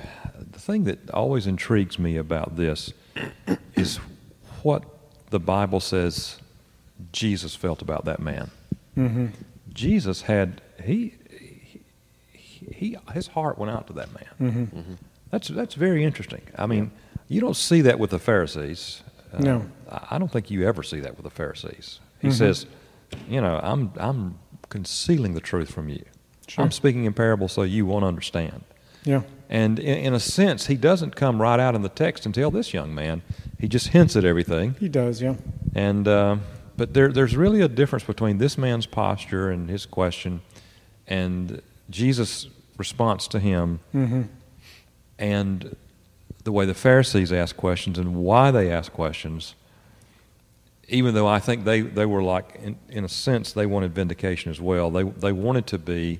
the 0.49 0.49
thing 0.69 0.83
that 0.85 1.09
always 1.11 1.47
intrigues 1.47 1.97
me 1.99 2.15
about 2.17 2.55
this 2.55 2.93
is 3.75 3.97
what 4.63 4.83
the 5.29 5.39
Bible 5.39 5.79
says 5.79 6.39
Jesus 7.11 7.55
felt 7.55 7.81
about 7.81 8.05
that 8.05 8.19
man. 8.19 8.51
Mm-hmm. 8.97 9.27
Jesus 9.73 10.23
had 10.23 10.61
he, 10.83 11.15
he, 12.33 12.67
he 12.73 12.97
his 13.13 13.27
heart 13.27 13.57
went 13.57 13.71
out 13.71 13.88
to 13.88 13.93
that 13.93 14.09
man. 14.13 14.27
Mm-hmm. 14.69 14.93
That's 15.31 15.47
that's 15.49 15.75
very 15.75 16.03
interesting. 16.03 16.41
I 16.57 16.65
mean, 16.65 16.91
you 17.27 17.39
don't 17.41 17.55
see 17.55 17.81
that 17.81 17.99
with 17.99 18.11
the 18.11 18.19
Pharisees. 18.19 19.03
Uh, 19.33 19.39
No. 19.39 19.65
I 19.89 20.07
I 20.11 20.17
don't 20.19 20.31
think 20.31 20.51
you 20.51 20.67
ever 20.67 20.83
see 20.83 20.99
that 21.01 21.15
with 21.15 21.23
the 21.23 21.29
Pharisees. 21.41 21.99
He 22.21 22.27
Mhm. 22.29 22.33
says, 22.33 22.65
you 23.29 23.41
know, 23.41 23.59
I'm 23.63 23.91
I'm 23.97 24.38
concealing 24.69 25.33
the 25.35 25.41
truth 25.41 25.71
from 25.71 25.89
you. 25.89 26.03
Sure. 26.47 26.63
I'm 26.65 26.71
speaking 26.71 27.05
in 27.05 27.13
parables 27.13 27.51
so 27.53 27.61
you 27.63 27.85
won't 27.85 28.05
understand. 28.05 28.63
Yeah. 29.05 29.21
And 29.50 29.79
in, 29.79 29.98
in 29.98 30.13
a 30.13 30.20
sense, 30.20 30.68
he 30.68 30.75
doesn't 30.75 31.15
come 31.15 31.41
right 31.41 31.60
out 31.60 31.74
in 31.75 31.82
the 31.82 31.89
text 31.89 32.25
and 32.25 32.36
tell 32.36 32.51
this 32.51 32.74
young 32.74 32.94
man. 32.94 33.24
He 33.60 33.68
just 33.68 33.88
hints 33.88 34.15
at 34.15 34.24
everything. 34.24 34.75
He 34.79 34.89
does. 34.89 35.22
Yeah. 35.22 35.36
And 35.74 36.08
uh, 36.08 36.38
but 36.77 36.94
there, 36.94 37.12
there's 37.12 37.36
really 37.36 37.62
a 37.62 37.68
difference 37.68 38.03
between 38.06 38.38
this 38.38 38.58
man's 38.58 38.86
posture 38.86 39.50
and 39.50 39.70
his 39.70 39.86
question, 39.86 40.41
and 41.08 41.62
Jesus' 41.89 42.48
response 42.77 43.27
to 43.29 43.39
him, 43.39 43.79
Mm-hmm. 43.94 44.22
and 45.18 45.75
the 46.46 46.51
way 46.53 46.65
the 46.65 46.74
Pharisees 46.74 47.34
ask 47.34 47.58
questions 47.58 47.98
and 48.00 48.15
why 48.15 48.50
they 48.51 48.72
ask 48.72 48.94
questions, 48.94 49.56
even 50.88 51.13
though 51.13 51.27
I 51.27 51.39
think 51.39 51.65
they, 51.65 51.82
they 51.82 52.06
were 52.06 52.24
like, 52.24 52.56
in, 52.63 52.77
in 52.88 53.03
a 53.03 53.10
sense, 53.10 53.51
they 53.51 53.65
wanted 53.65 53.94
vindication 53.94 54.50
as 54.50 54.62
well. 54.62 54.89
They, 54.89 55.03
they 55.03 55.34
wanted 55.34 55.68
to 55.68 55.77
be, 55.77 56.20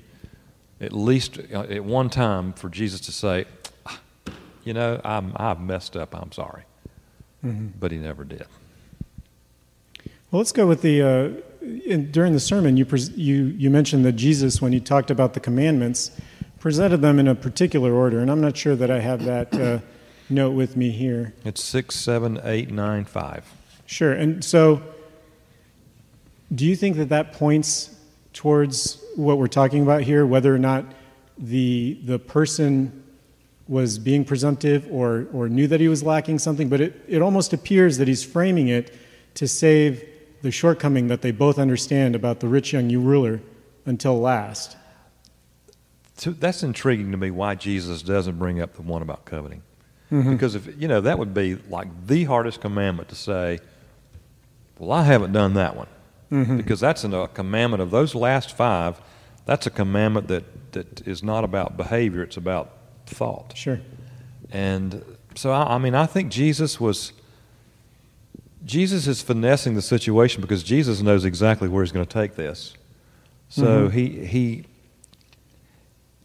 at 0.80 0.92
least 0.92 1.38
uh, 1.52 1.62
at 1.62 1.84
one 1.84 2.10
time, 2.10 2.52
for 2.52 2.68
Jesus 2.68 3.00
to 3.02 3.12
say, 3.12 3.44
"Ah, 3.86 4.00
you 4.64 4.72
know, 4.72 5.00
I'm, 5.04 5.32
I've 5.36 5.60
messed 5.60 5.96
up, 5.96 6.14
I'm 6.14 6.32
sorry. 6.32 6.62
But 7.42 7.90
he 7.90 7.98
never 7.98 8.24
did. 8.24 8.46
Well, 10.30 10.40
let's 10.40 10.52
go 10.52 10.66
with 10.66 10.82
the. 10.82 11.02
Uh, 11.02 11.30
in, 11.62 12.10
during 12.10 12.32
the 12.32 12.40
sermon, 12.40 12.76
you, 12.76 12.84
pres- 12.84 13.10
you, 13.16 13.44
you 13.44 13.70
mentioned 13.70 14.04
that 14.04 14.12
Jesus, 14.12 14.62
when 14.62 14.72
he 14.72 14.80
talked 14.80 15.10
about 15.10 15.34
the 15.34 15.40
commandments, 15.40 16.10
presented 16.58 16.98
them 16.98 17.18
in 17.18 17.28
a 17.28 17.34
particular 17.34 17.92
order. 17.92 18.20
And 18.20 18.30
I'm 18.30 18.40
not 18.40 18.56
sure 18.56 18.76
that 18.76 18.90
I 18.90 19.00
have 19.00 19.24
that 19.24 19.54
uh, 19.54 19.78
note 20.28 20.52
with 20.52 20.76
me 20.76 20.90
here. 20.90 21.34
It's 21.44 21.62
six, 21.62 21.96
seven, 21.96 22.40
eight, 22.44 22.70
nine, 22.70 23.04
five. 23.04 23.44
Sure. 23.86 24.12
And 24.12 24.44
so, 24.44 24.82
do 26.54 26.64
you 26.64 26.76
think 26.76 26.96
that 26.96 27.08
that 27.08 27.32
points 27.32 27.94
towards 28.32 29.02
what 29.16 29.38
we're 29.38 29.48
talking 29.48 29.82
about 29.82 30.02
here, 30.02 30.24
whether 30.24 30.54
or 30.54 30.58
not 30.58 30.84
the, 31.38 31.98
the 32.04 32.18
person 32.18 33.04
was 33.68 33.98
being 33.98 34.24
presumptive 34.24 34.86
or, 34.90 35.28
or 35.32 35.48
knew 35.48 35.66
that 35.66 35.80
he 35.80 35.88
was 35.88 36.02
lacking 36.02 36.38
something? 36.38 36.68
But 36.68 36.80
it, 36.80 37.04
it 37.08 37.22
almost 37.22 37.52
appears 37.52 37.98
that 37.98 38.08
he's 38.08 38.24
framing 38.24 38.68
it 38.68 38.94
to 39.34 39.46
save 39.46 40.04
the 40.42 40.50
shortcoming 40.50 41.08
that 41.08 41.22
they 41.22 41.30
both 41.30 41.58
understand 41.58 42.14
about 42.14 42.40
the 42.40 42.48
rich 42.48 42.72
young 42.72 42.90
ruler 42.92 43.40
until 43.86 44.18
last. 44.18 44.76
So 46.16 46.32
that's 46.32 46.62
intriguing 46.62 47.10
to 47.12 47.16
me 47.16 47.30
why 47.30 47.54
Jesus 47.54 48.02
doesn't 48.02 48.38
bring 48.38 48.60
up 48.60 48.74
the 48.74 48.82
one 48.82 49.02
about 49.02 49.24
coveting. 49.24 49.62
Mm-hmm. 50.12 50.32
Because 50.32 50.54
if 50.54 50.68
you 50.80 50.88
know 50.88 51.00
that 51.00 51.18
would 51.18 51.32
be 51.32 51.54
like 51.68 51.88
the 52.06 52.24
hardest 52.24 52.60
commandment 52.60 53.08
to 53.10 53.14
say, 53.14 53.60
well, 54.78 54.92
I 54.92 55.04
haven't 55.04 55.32
done 55.32 55.54
that 55.54 55.76
one. 55.76 55.86
Because 56.30 56.78
that's 56.80 57.02
a 57.04 57.28
commandment 57.34 57.82
of 57.82 57.90
those 57.90 58.14
last 58.14 58.56
five, 58.56 59.00
that's 59.46 59.66
a 59.66 59.70
commandment 59.70 60.28
that, 60.28 60.72
that 60.72 61.06
is 61.06 61.22
not 61.24 61.42
about 61.42 61.76
behavior, 61.76 62.22
it's 62.22 62.36
about 62.36 62.70
thought. 63.06 63.52
Sure. 63.56 63.80
And 64.52 65.04
so, 65.34 65.50
I, 65.50 65.74
I 65.74 65.78
mean, 65.78 65.94
I 65.94 66.06
think 66.06 66.30
Jesus 66.30 66.80
was. 66.80 67.12
Jesus 68.64 69.06
is 69.06 69.22
finessing 69.22 69.74
the 69.74 69.80
situation 69.82 70.42
because 70.42 70.62
Jesus 70.62 71.00
knows 71.00 71.24
exactly 71.24 71.66
where 71.66 71.82
he's 71.82 71.92
going 71.92 72.04
to 72.04 72.12
take 72.12 72.36
this. 72.36 72.74
So 73.48 73.88
Mhm. 73.88 73.92
he 73.92 74.26
he. 74.26 74.64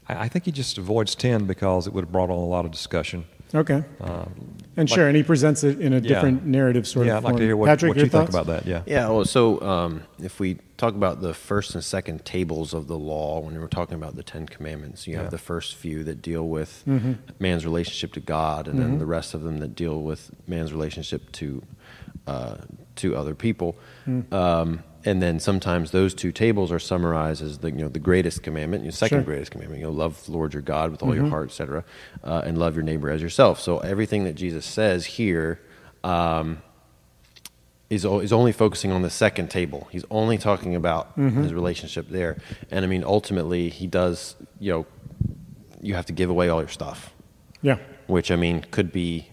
I 0.07 0.25
I 0.25 0.27
think 0.27 0.45
he 0.45 0.51
just 0.51 0.77
avoids 0.77 1.15
ten 1.15 1.45
because 1.45 1.87
it 1.87 1.93
would 1.93 2.03
have 2.03 2.11
brought 2.11 2.29
on 2.29 2.37
a 2.37 2.45
lot 2.45 2.65
of 2.65 2.71
discussion. 2.71 3.25
Okay. 3.55 3.83
Um, 4.01 4.33
And 4.77 4.89
like- 4.89 4.95
sure, 4.95 5.07
and 5.07 5.15
he 5.15 5.23
presents 5.23 5.63
it 5.63 5.79
in 5.79 5.93
a 5.93 5.95
Yeah. 5.97 6.01
different 6.01 6.45
narrative 6.45 6.85
sort 6.85 7.07
yeah, 7.07 7.17
of 7.17 7.25
I'd 7.25 7.29
like 7.31 7.37
to 7.37 7.43
hear 7.43 7.55
what, 7.55 7.67
Patrick, 7.67 7.91
what 7.91 7.97
your 7.97 8.05
you 8.07 8.09
think 8.11 8.29
thoughts? 8.29 8.35
about 8.35 8.47
that. 8.47 8.65
Yeah. 8.65 8.81
Yeah, 8.85 9.07
well, 9.09 9.23
so 9.23 9.61
um, 9.61 10.01
if 10.21 10.37
we 10.39 10.57
talk 10.75 10.95
about 10.95 11.21
the 11.21 11.33
first 11.33 11.73
and 11.75 11.83
second 11.83 12.25
tables 12.25 12.73
of 12.73 12.87
the 12.87 12.97
law, 12.97 13.39
when 13.39 13.57
we're 13.59 13.67
talking 13.67 13.95
about 13.95 14.17
the 14.17 14.23
Ten 14.23 14.45
Commandments, 14.47 15.07
you 15.07 15.13
Yeah. 15.13 15.21
have 15.21 15.31
the 15.31 15.37
first 15.37 15.75
few 15.75 16.03
that 16.03 16.21
deal 16.21 16.47
with 16.49 16.83
Mm-hmm. 16.85 17.13
man's 17.39 17.63
relationship 17.65 18.11
to 18.13 18.19
God, 18.19 18.67
and 18.67 18.77
then 18.77 18.99
the 18.99 19.05
rest 19.05 19.33
of 19.33 19.43
them 19.43 19.59
that 19.59 19.75
deal 19.75 20.01
with 20.01 20.31
man's 20.47 20.73
relationship 20.73 21.31
to 21.33 21.61
uh, 22.27 22.55
to 22.95 23.15
other 23.15 23.35
people. 23.35 23.77
Mm. 24.07 24.33
Um, 24.33 24.79
and 25.05 25.21
then 25.21 25.39
sometimes 25.39 25.91
those 25.91 26.13
two 26.13 26.31
tables 26.31 26.71
are 26.71 26.79
summarized 26.79 27.41
as 27.43 27.59
the 27.59 27.69
you 27.71 27.77
know 27.77 27.89
the 27.89 27.99
greatest 27.99 28.43
commandment, 28.43 28.83
your 28.83 28.91
second 28.91 29.09
Sure. 29.17 29.19
Mm-hmm. 29.21 29.29
greatest 29.29 29.51
commandment. 29.51 29.79
You 29.81 29.87
know, 29.87 29.93
love 29.93 30.25
the 30.25 30.31
Lord 30.31 30.53
your 30.53 30.61
God 30.63 30.91
with 30.91 31.03
all 31.03 31.13
your 31.15 31.27
heart, 31.27 31.49
etc., 31.49 31.83
uh, 32.23 32.41
and 32.45 32.57
love 32.57 32.75
your 32.75 32.83
neighbor 32.83 33.09
as 33.09 33.21
yourself. 33.21 33.59
So 33.59 33.79
everything 33.79 34.23
that 34.25 34.33
Jesus 34.35 34.65
says 34.65 35.05
here. 35.05 35.59
Um, 36.03 36.61
is, 37.89 38.03
o- 38.03 38.19
is 38.19 38.33
only 38.33 38.51
focusing 38.51 38.91
on 38.91 39.03
the 39.03 39.11
second 39.11 39.49
table. 39.51 39.87
He's 39.91 40.03
only 40.09 40.39
talking 40.39 40.73
about 40.75 41.13
his 41.15 41.53
relationship 41.53 42.09
there. 42.09 42.37
And 42.71 42.83
I 42.83 42.87
mean, 42.87 43.03
ultimately, 43.03 43.69
he 43.69 43.85
does, 43.85 44.35
you 44.59 44.71
know, 44.71 44.85
you 45.81 45.93
have 45.93 46.07
to 46.07 46.13
give 46.13 46.31
away 46.31 46.49
all 46.49 46.61
your 46.61 46.67
stuff, 46.67 47.13
Yeah. 47.61 47.77
which 48.07 48.31
I 48.31 48.37
mean, 48.37 48.65
could 48.71 48.91
be 48.91 49.29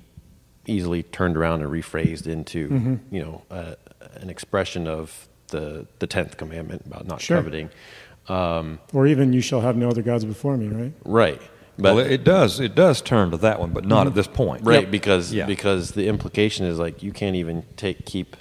easily 0.66 1.02
turned 1.02 1.36
around 1.38 1.62
and 1.62 1.70
rephrased 1.70 2.26
into, 2.26 2.68
Mm-hmm. 2.68 3.14
you 3.14 3.22
know, 3.22 3.42
uh, 3.50 3.74
an 4.16 4.28
expression 4.28 4.86
of 4.86 5.28
the, 5.52 5.86
the 6.00 6.06
10th 6.08 6.36
commandment 6.36 6.82
about 6.86 7.06
not 7.06 7.20
Sure. 7.20 7.36
coveting. 7.36 7.70
Um, 8.28 8.80
Or 8.92 9.06
even, 9.06 9.32
you 9.32 9.40
shall 9.40 9.60
have 9.60 9.76
no 9.76 9.88
other 9.88 10.02
gods 10.02 10.24
before 10.24 10.56
me, 10.56 10.66
right? 10.68 10.92
right. 11.04 11.40
But, 11.78 11.94
well, 11.94 11.98
it, 12.04 12.10
it 12.12 12.24
does. 12.24 12.60
It 12.60 12.74
does 12.74 13.00
turn 13.00 13.30
to 13.30 13.36
that 13.38 13.58
one, 13.60 13.70
but 13.72 13.84
not 13.86 14.06
at 14.06 14.14
this 14.14 14.26
point. 14.26 14.64
right, 14.64 14.90
because, 14.90 15.32
Yeah. 15.32 15.46
because 15.46 15.92
the 15.92 16.06
implication 16.08 16.66
is 16.66 16.78
like 16.78 17.02
you 17.02 17.12
can't 17.12 17.36
even 17.36 17.64
take, 17.76 18.04
keep 18.04 18.36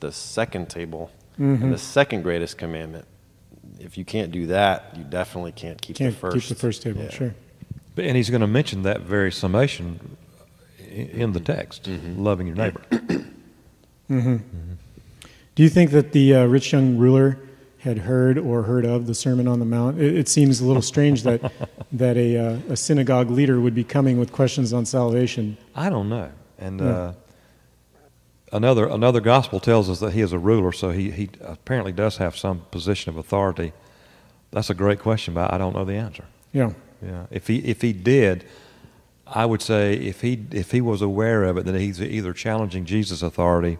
the 0.00 0.10
second 0.12 0.68
table 0.68 1.10
Mm-hmm. 1.40 1.64
and 1.64 1.72
the 1.72 1.78
second 1.78 2.22
greatest 2.22 2.58
commandment. 2.58 3.06
If 3.80 3.98
you 3.98 4.04
can't 4.04 4.30
do 4.30 4.46
that, 4.48 4.94
you 4.96 5.02
definitely 5.02 5.50
can't 5.50 5.82
keep 5.82 5.96
Can't 5.96 6.14
the 6.14 6.20
first. 6.20 6.36
keep 6.48 6.56
the 6.56 6.60
first 6.60 6.82
table, 6.82 7.02
Yeah. 7.02 7.10
sure. 7.10 7.34
But- 7.96 8.04
And 8.04 8.16
he's 8.16 8.30
going 8.30 8.40
to 8.42 8.46
mention 8.46 8.82
that 8.82 9.00
very 9.00 9.32
summation 9.32 10.16
in 10.88 11.32
the 11.32 11.40
text, 11.40 11.84
Mm-hmm. 11.84 12.22
loving 12.22 12.46
your 12.46 12.54
neighbor. 12.56 12.82
Do 15.54 15.62
you 15.62 15.68
think 15.68 15.90
that 15.92 16.12
the 16.12 16.34
uh, 16.34 16.44
rich 16.46 16.72
young 16.72 16.96
ruler 16.98 17.38
had 17.78 17.98
heard 17.98 18.38
or 18.38 18.62
heard 18.62 18.84
of 18.84 19.06
the 19.06 19.14
Sermon 19.14 19.46
on 19.46 19.58
the 19.58 19.64
Mount? 19.64 20.00
It, 20.00 20.16
it 20.16 20.28
seems 20.28 20.60
a 20.60 20.64
little 20.64 20.82
strange 20.82 21.22
that 21.22 21.52
that 21.92 22.16
a, 22.16 22.36
uh, 22.38 22.58
a 22.70 22.76
synagogue 22.76 23.30
leader 23.30 23.60
would 23.60 23.74
be 23.74 23.84
coming 23.84 24.18
with 24.18 24.32
questions 24.32 24.72
on 24.72 24.84
salvation. 24.86 25.56
I 25.74 25.90
don't 25.90 26.08
know. 26.08 26.30
And 26.58 26.80
Yeah. 26.80 26.86
uh, 26.86 27.12
another 28.52 28.86
another 28.86 29.20
gospel 29.20 29.60
tells 29.60 29.88
us 29.90 30.00
that 30.00 30.12
he 30.12 30.20
is 30.20 30.32
a 30.32 30.38
ruler, 30.38 30.72
so 30.72 30.90
he, 30.90 31.10
he 31.10 31.30
apparently 31.42 31.92
does 31.92 32.16
have 32.18 32.36
some 32.36 32.60
position 32.70 33.10
of 33.10 33.16
authority. 33.16 33.72
That's 34.50 34.70
a 34.70 34.74
great 34.74 35.00
question, 35.00 35.34
but 35.34 35.52
I 35.52 35.58
don't 35.58 35.74
know 35.74 35.84
the 35.84 35.94
answer. 35.94 36.24
Yeah, 36.52 36.70
Yeah, 37.04 37.26
if 37.30 37.46
he 37.48 37.58
if 37.58 37.82
he 37.82 37.92
did, 37.92 38.44
I 39.26 39.46
would 39.46 39.62
say 39.62 39.94
if 39.94 40.20
he 40.20 40.44
if 40.50 40.70
he 40.70 40.80
was 40.80 41.00
aware 41.02 41.44
of 41.44 41.56
it, 41.56 41.64
then 41.64 41.74
he's 41.76 42.00
either 42.00 42.32
challenging 42.32 42.84
Jesus' 42.84 43.22
authority 43.22 43.78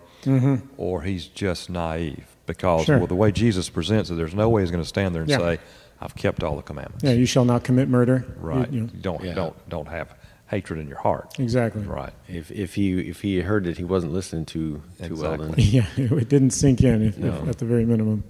or 0.77 1.03
he's 1.03 1.27
just 1.27 1.69
naive. 1.71 2.25
Because 2.47 2.83
Mm-hmm. 2.83 2.87
Sure. 2.87 2.99
well, 2.99 3.07
the 3.07 3.15
way 3.15 3.33
Jesus 3.33 3.69
presents 3.71 4.11
it, 4.11 4.15
there's 4.15 4.35
no 4.35 4.49
way 4.49 4.63
he's 4.63 4.71
going 4.71 4.83
to 4.83 4.89
stand 4.89 5.15
there 5.15 5.23
and 5.23 5.31
Yeah. 5.31 5.39
say, 5.39 5.59
"I've 6.01 6.15
kept 6.15 6.43
all 6.43 6.57
the 6.57 6.63
commandments." 6.63 7.03
yeah. 7.05 7.13
You 7.13 7.25
shall 7.27 7.45
not 7.47 7.63
commit 7.65 7.89
murder. 7.89 8.25
Right. 8.39 8.71
you 8.71 8.83
know, 8.83 8.87
don't 9.01 9.23
Yeah. 9.25 9.35
don't 9.35 9.69
don't 9.69 9.89
have 9.89 10.15
hatred 10.49 10.79
in 10.81 10.89
your 10.89 10.99
heart. 10.99 11.35
exactly. 11.39 11.83
Right. 11.83 12.13
If 12.29 12.51
if 12.51 12.75
he 12.75 13.01
if 13.09 13.21
he 13.23 13.41
heard 13.41 13.67
it, 13.67 13.77
he 13.79 13.85
wasn't 13.85 14.13
listening 14.13 14.45
too 14.47 14.83
too 15.03 15.17
well. 15.17 15.37
Then. 15.39 15.55
Exactly. 15.55 15.65
Yeah, 16.09 16.17
it 16.19 16.29
didn't 16.29 16.51
sink 16.51 16.83
in, 16.83 17.03
if, 17.03 17.19
if 17.19 17.49
at 17.49 17.59
the 17.59 17.65
very 17.67 17.85
minimum. 17.87 18.25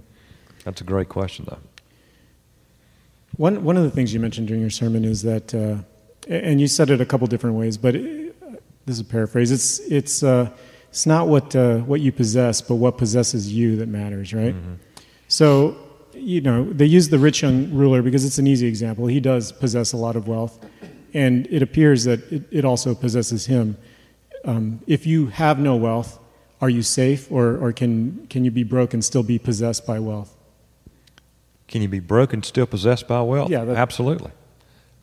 That's 0.63 0.81
a 0.81 0.85
great 0.85 1.09
question, 1.09 1.45
though. 1.49 1.59
One 3.37 3.63
one 3.63 3.75
of 3.77 3.83
the 3.83 3.91
things 3.91 4.13
you 4.13 4.19
mentioned 4.19 4.47
during 4.47 4.61
your 4.61 4.69
sermon 4.69 5.03
is 5.03 5.21
that, 5.23 5.53
uh, 5.53 5.77
and 6.27 6.59
you 6.61 6.67
said 6.67 6.89
it 6.89 7.01
a 7.01 7.05
couple 7.05 7.27
different 7.27 7.55
ways, 7.55 7.77
but 7.77 7.95
it, 7.95 8.35
this 8.85 8.95
is 8.95 8.99
a 9.01 9.05
paraphrase. 9.05 9.51
It's 9.51 9.79
it's 9.91 10.23
uh, 10.23 10.49
it's 10.89 11.05
not 11.05 11.27
what 11.27 11.55
uh, 11.55 11.77
what 11.79 12.01
you 12.01 12.11
possess, 12.11 12.61
but 12.61 12.75
what 12.75 12.97
possesses 12.97 13.51
you 13.53 13.75
that 13.77 13.87
matters, 13.87 14.33
right? 14.33 14.55
So 15.27 15.77
you 16.13 16.41
know 16.41 16.71
they 16.71 16.85
use 16.85 17.09
the 17.09 17.19
rich 17.19 17.41
young 17.41 17.71
ruler 17.73 18.01
because 18.01 18.25
it's 18.25 18.37
an 18.37 18.47
easy 18.47 18.67
example. 18.67 19.07
He 19.07 19.19
does 19.19 19.51
possess 19.51 19.93
a 19.93 19.97
lot 19.97 20.15
of 20.15 20.27
wealth, 20.27 20.63
and 21.13 21.47
it 21.51 21.61
appears 21.61 22.03
that 22.05 22.19
it, 22.31 22.43
it 22.51 22.65
also 22.65 22.95
possesses 22.95 23.45
him. 23.47 23.77
Um, 24.45 24.79
if 24.85 25.07
you 25.07 25.27
have 25.27 25.57
no 25.59 25.75
wealth, 25.75 26.19
are 26.61 26.69
you 26.69 26.83
safe, 26.83 27.31
or 27.31 27.57
or 27.57 27.73
can 27.73 28.27
can 28.29 28.45
you 28.45 28.51
be 28.51 28.63
broke 28.63 28.93
and 28.93 29.03
still 29.03 29.23
be 29.23 29.39
possessed 29.39 29.85
by 29.87 29.99
wealth? 29.99 30.35
Can 31.67 31.81
you 31.81 31.87
be 31.87 31.99
broken 31.99 32.43
still 32.43 32.67
possessed 32.67 33.07
by 33.07 33.21
wealth? 33.21 33.49
Yeah, 33.49 33.65
that- 33.65 33.75
absolutely. 33.77 34.31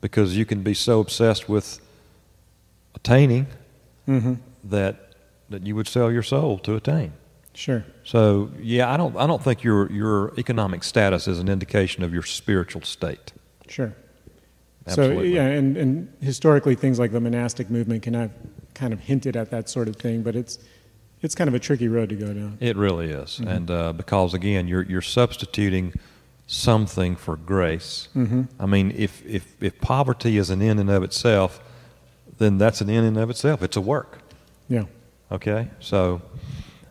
Because 0.02 0.37
you 0.37 0.44
can 0.44 0.62
be 0.62 0.75
so 0.75 1.00
obsessed 1.00 1.49
with 1.49 1.80
attaining 2.94 3.47
Mm-hmm. 4.09 4.35
that 4.64 5.14
that 5.49 5.64
you 5.64 5.76
would 5.76 5.87
sell 5.87 6.11
your 6.11 6.25
soul 6.25 6.59
to 6.59 6.75
attain. 6.75 7.12
Sure. 7.54 7.85
So 8.02 8.50
yeah, 8.61 8.92
I 8.92 8.97
don't 8.97 9.16
I 9.16 9.28
don't 9.28 9.40
think 9.40 9.62
your 9.62 9.90
your 9.92 10.32
economic 10.38 10.82
status 10.82 11.28
is 11.28 11.38
an 11.38 11.49
indication 11.49 12.02
of 12.02 12.12
your 12.12 12.25
spiritual 12.25 12.82
state. 12.82 13.32
Sure. 13.68 13.94
Absolutely. 14.88 15.30
So 15.30 15.35
yeah, 15.37 15.47
and, 15.47 15.76
and 15.76 16.12
historically 16.21 16.75
things 16.75 16.99
like 16.99 17.12
the 17.12 17.21
monastic 17.21 17.71
movement 17.71 18.02
can 18.02 18.14
have 18.14 18.32
kind 18.75 18.92
of 18.92 18.99
hinted 18.99 19.37
at 19.37 19.50
that 19.50 19.68
sort 19.68 19.87
of 19.87 19.94
thing, 19.94 20.23
but 20.23 20.35
it's 20.35 20.59
it's 21.21 21.37
kind 21.37 21.47
of 21.47 21.54
a 21.54 21.61
tricky 21.61 21.87
road 21.87 22.09
to 22.09 22.16
go 22.16 22.35
down. 22.35 22.59
It 22.59 22.76
really 22.76 23.11
is, 23.11 23.38
and 23.38 23.71
uh, 23.71 23.92
because 23.92 24.35
again, 24.35 24.66
you're 24.66 24.82
you're 24.82 25.00
substituting 25.00 25.92
something 26.52 27.16
for 27.16 27.37
grace. 27.37 28.09
Mhm. 28.14 28.47
I 28.61 28.66
mean, 28.66 28.92
if 28.94 29.25
if 29.26 29.56
if 29.62 29.80
poverty 29.80 30.37
is 30.37 30.50
an 30.50 30.61
in 30.61 30.78
and 30.78 30.90
of 30.90 31.02
itself, 31.02 31.61
then 32.38 32.59
that's 32.59 32.80
an 32.82 32.90
in 32.90 33.04
and 33.04 33.16
of 33.16 33.30
itself. 33.30 33.62
It's 33.62 33.76
a 33.76 33.80
work. 33.80 34.18
Yeah. 34.68 34.85
Okay, 35.30 35.68
so 35.80 36.21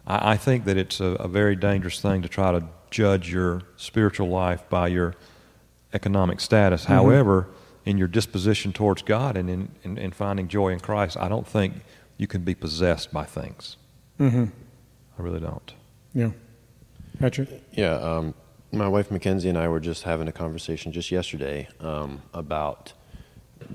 I, 0.08 0.32
I 0.34 0.38
think 0.38 0.65
that 0.65 0.77
it's 0.77 1.00
a, 1.00 1.15
a 1.20 1.27
very 1.27 1.56
dangerous 1.56 2.01
thing 2.01 2.24
to 2.24 2.27
try 2.27 2.51
to 2.51 2.63
judge 2.89 3.32
your 3.32 3.62
spiritual 3.77 4.30
life 4.30 4.68
by 4.70 4.88
your 4.88 5.13
economic 5.94 6.39
status. 6.39 6.86
However, 6.86 7.48
in 7.86 7.98
your 8.00 8.08
disposition 8.08 8.74
towards 8.74 9.03
God 9.03 9.38
and 9.38 9.50
in, 9.50 9.70
in, 9.84 9.98
in 9.98 10.12
finding 10.12 10.48
joy 10.48 10.70
in 10.70 10.80
Christ, 10.80 11.18
I 11.18 11.30
don't 11.30 11.48
think 11.48 11.74
you 12.18 12.25
can 12.27 12.41
be 12.41 12.56
possessed 12.56 13.12
by 13.13 13.25
things. 13.25 13.77
Mm-hmm. 14.20 14.46
I 15.20 15.22
really 15.22 15.39
don't. 15.39 15.74
Yeah. 16.13 16.32
Patrick? 17.20 17.50
Yeah, 17.74 17.94
um, 17.96 18.34
my 18.72 18.88
wife 18.88 19.12
Mackenzie 19.12 19.50
and 19.50 19.58
I 19.58 19.68
were 19.68 19.80
just 19.80 20.04
having 20.04 20.28
a 20.28 20.32
conversation 20.32 20.92
just 20.92 21.12
yesterday 21.12 21.68
um, 21.80 22.22
about 22.34 22.94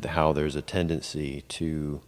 how 0.06 0.32
there's 0.32 0.56
a 0.56 0.62
tendency 0.62 1.42
to 1.48 2.00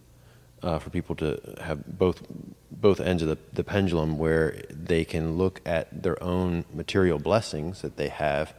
uh, 0.61 0.79
for 0.79 0.89
people 0.89 1.15
to 1.15 1.39
have 1.61 1.85
both 1.97 2.23
both 2.71 2.99
ends 2.99 3.21
of 3.21 3.29
the, 3.29 3.37
the 3.53 3.63
pendulum 3.63 4.17
where 4.17 4.61
they 4.69 5.05
can 5.05 5.37
look 5.37 5.61
at 5.65 6.03
their 6.03 6.21
own 6.23 6.65
material 6.73 7.19
blessings 7.19 7.81
that 7.81 7.97
they 7.97 8.09
have 8.09 8.53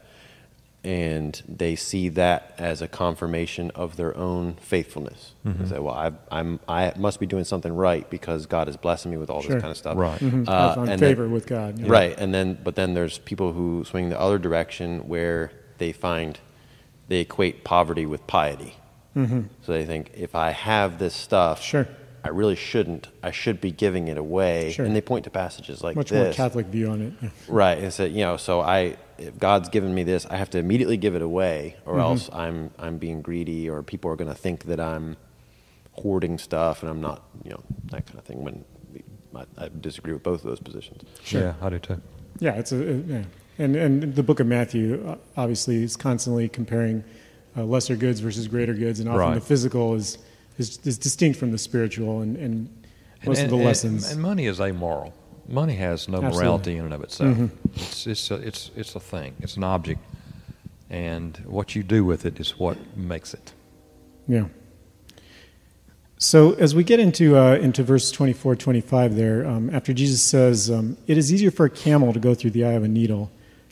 and 0.82 1.42
they 1.46 1.76
see 1.76 2.08
that 2.08 2.54
as 2.56 2.80
a 2.80 2.88
confirmation 2.88 3.70
of 3.74 3.96
their 3.96 4.16
own 4.16 4.54
faithfulness. 4.54 5.32
Mm-hmm. 5.46 5.62
They 5.62 5.68
say, 5.68 5.78
"Well, 5.78 5.94
I, 5.94 6.12
I'm 6.30 6.58
I 6.68 6.92
must 6.96 7.20
be 7.20 7.26
doing 7.26 7.44
something 7.44 7.74
right 7.74 8.08
because 8.08 8.46
God 8.46 8.68
is 8.68 8.76
blessing 8.76 9.10
me 9.10 9.16
with 9.18 9.28
all 9.30 9.42
Sure. 9.42 9.52
this 9.56 9.60
kind 9.62 9.70
of 9.70 9.76
stuff." 9.76 9.96
Right. 9.98 10.18
Mm-hmm. 10.20 10.48
Uh, 10.48 10.74
on 10.78 10.88
and 10.88 11.00
favor 11.00 11.24
then- 11.24 11.32
with 11.32 11.46
God. 11.46 11.78
yeah. 11.78 11.86
Right, 11.88 12.18
and 12.18 12.32
then 12.32 12.58
but 12.64 12.76
then 12.76 12.94
there's 12.94 13.18
people 13.18 13.52
who 13.52 13.84
swing 13.84 14.08
the 14.08 14.18
other 14.18 14.38
direction 14.38 15.06
where 15.08 15.52
they 15.78 15.92
find 15.92 16.38
they 17.08 17.20
equate 17.20 17.62
poverty 17.64 18.06
with 18.06 18.26
piety. 18.26 18.74
Mm-hmm. 19.16 19.42
So 19.62 19.72
they 19.72 19.84
think 19.84 20.12
if 20.14 20.34
I 20.34 20.50
have 20.52 20.98
this 20.98 21.14
stuff, 21.14 21.60
Sure. 21.62 21.88
I 22.22 22.28
really 22.28 22.54
shouldn't. 22.56 23.08
I 23.22 23.32
should 23.32 23.60
be 23.60 23.70
giving 23.72 24.08
it 24.08 24.16
away. 24.16 24.72
Sure. 24.72 24.84
And 24.86 24.94
they 24.94 25.00
point 25.00 25.24
to 25.24 25.30
passages 25.30 25.82
like 25.82 25.96
Much 25.96 26.12
more. 26.12 26.32
Catholic 26.32 26.66
view 26.66 26.88
on 26.90 27.02
it. 27.02 27.12
Yeah. 27.20 27.28
Right, 27.48 27.78
and 27.78 27.92
so 27.92 28.04
you 28.04 28.20
know, 28.20 28.36
so 28.36 28.60
I 28.60 28.96
if 29.20 29.38
God's 29.38 29.68
given 29.68 29.94
me 29.94 30.02
this, 30.02 30.26
I 30.26 30.36
have 30.36 30.50
to 30.50 30.58
immediately 30.58 30.96
give 30.96 31.14
it 31.14 31.22
away, 31.22 31.76
or 31.86 31.92
Mm-hmm. 31.94 32.00
else 32.02 32.30
I'm 32.32 32.70
I'm 32.78 32.98
being 32.98 33.22
greedy, 33.22 33.68
or 33.70 33.82
people 33.82 34.10
are 34.10 34.16
going 34.16 34.30
to 34.30 34.36
think 34.36 34.64
that 34.64 34.80
I'm 34.80 35.16
hoarding 35.92 36.38
stuff, 36.38 36.82
and 36.82 36.90
I'm 36.90 37.00
not, 37.00 37.22
you 37.44 37.50
know, 37.50 37.62
that 37.86 38.06
kind 38.06 38.18
of 38.18 38.24
thing. 38.24 38.42
When 38.42 38.64
I, 39.36 39.44
I 39.64 39.70
disagree 39.80 40.12
with 40.12 40.22
both 40.22 40.40
of 40.40 40.46
those 40.50 40.60
positions. 40.60 41.02
Sure. 41.22 41.40
Yeah, 41.42 41.54
I 41.60 41.68
do 41.70 41.78
too. 41.78 42.00
Yeah, 42.40 42.54
it's 42.54 42.72
a, 42.72 42.76
a- 42.76 42.96
yeah. 42.96 43.22
And 43.58 43.76
and 43.76 44.14
the 44.14 44.22
book 44.22 44.40
of 44.40 44.46
Matthew 44.46 45.04
uh, 45.06 45.16
obviously 45.36 45.82
is 45.82 45.94
constantly 45.96 46.48
comparing 46.48 47.04
uh, 47.56 47.64
lesser 47.64 47.94
goods 47.96 48.20
versus 48.20 48.48
greater 48.48 48.72
goods, 48.74 49.00
and 49.00 49.08
often 49.08 49.20
Right. 49.20 49.34
the 49.34 49.40
physical 49.42 49.94
is, 49.94 50.16
is 50.56 50.78
is 50.84 50.96
distinct 50.96 51.38
from 51.38 51.50
the 51.52 51.58
spiritual, 51.58 52.22
and, 52.22 52.36
and 52.38 52.68
most 53.26 53.38
and, 53.38 53.44
of 53.46 53.50
the 53.50 53.56
and- 53.56 53.64
lessons. 53.66 54.10
And, 54.10 54.22
money 54.22 54.46
is 54.46 54.60
amoral. 54.60 55.12
Money 55.48 55.74
has 55.74 56.08
no 56.08 56.18
Absolutely. 56.18 56.38
morality 56.38 56.76
in 56.76 56.84
and 56.84 56.94
of 56.94 57.02
itself. 57.02 57.36
Mhm. 57.36 57.50
It's 57.74 58.06
it's 58.06 58.30
a, 58.30 58.34
it's 58.36 58.70
it's 58.76 58.94
a 58.94 59.00
thing. 59.00 59.34
It's 59.40 59.56
an 59.56 59.64
object, 59.64 60.00
and 60.88 61.36
what 61.46 61.74
you 61.74 61.82
do 61.82 62.04
with 62.04 62.24
it 62.24 62.38
is 62.40 62.58
what 62.58 62.76
makes 62.96 63.34
it. 63.34 63.52
Yeah. 64.28 64.46
So 66.18 66.52
as 66.52 66.74
we 66.74 66.84
get 66.84 67.00
into 67.00 67.36
uh, 67.36 67.54
into 67.54 67.82
verse 67.82 68.10
24, 68.10 68.54
25 68.56 69.16
there, 69.16 69.46
um, 69.46 69.70
after 69.74 69.92
Jesus 69.94 70.20
says, 70.22 70.70
um, 70.70 70.96
"It 71.06 71.16
is 71.16 71.32
easier 71.32 71.50
for 71.50 71.64
a 71.66 71.70
camel 71.70 72.12
to 72.12 72.20
go 72.20 72.34
through 72.34 72.50
the 72.50 72.64
eye 72.64 72.72
of 72.72 72.84
a 72.84 72.88
needle 72.88 73.30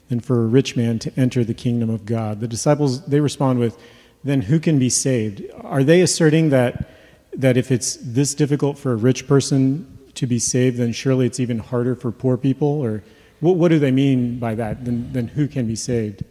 than 0.08 0.20
for 0.20 0.42
a 0.42 0.46
rich 0.46 0.74
man 0.74 0.98
to 1.00 1.12
enter 1.16 1.44
the 1.44 1.54
kingdom 1.54 1.90
of 1.90 2.06
God," 2.06 2.40
the 2.40 2.48
disciples 2.48 3.04
they 3.06 3.20
respond 3.20 3.58
with, 3.58 3.76
"Then 4.24 4.42
who 4.42 4.58
can 4.58 4.78
be 4.78 4.88
saved?" 4.88 5.44
Are 5.60 5.84
they 5.84 6.00
asserting 6.00 6.48
that 6.50 6.88
that 7.36 7.56
if 7.58 7.70
it's 7.70 7.98
this 8.02 8.34
difficult 8.34 8.78
for 8.78 8.92
a 8.92 8.96
rich 8.96 9.26
person 9.28 9.97
to 10.18 10.26
be 10.26 10.38
saved, 10.38 10.76
then 10.78 10.92
surely 10.92 11.26
it's 11.26 11.40
even 11.40 11.58
harder 11.58 11.94
for 11.94 12.10
poor 12.12 12.36
people? 12.36 12.68
Or 12.68 13.02
what, 13.40 13.56
what 13.56 13.68
do 13.70 13.78
they 13.78 13.90
mean 13.90 14.38
by 14.38 14.54
that? 14.54 14.84
Then 14.84 15.10
then 15.12 15.28
who 15.28 15.48
can 15.48 15.66
be 15.66 15.76
saved? 15.76 16.24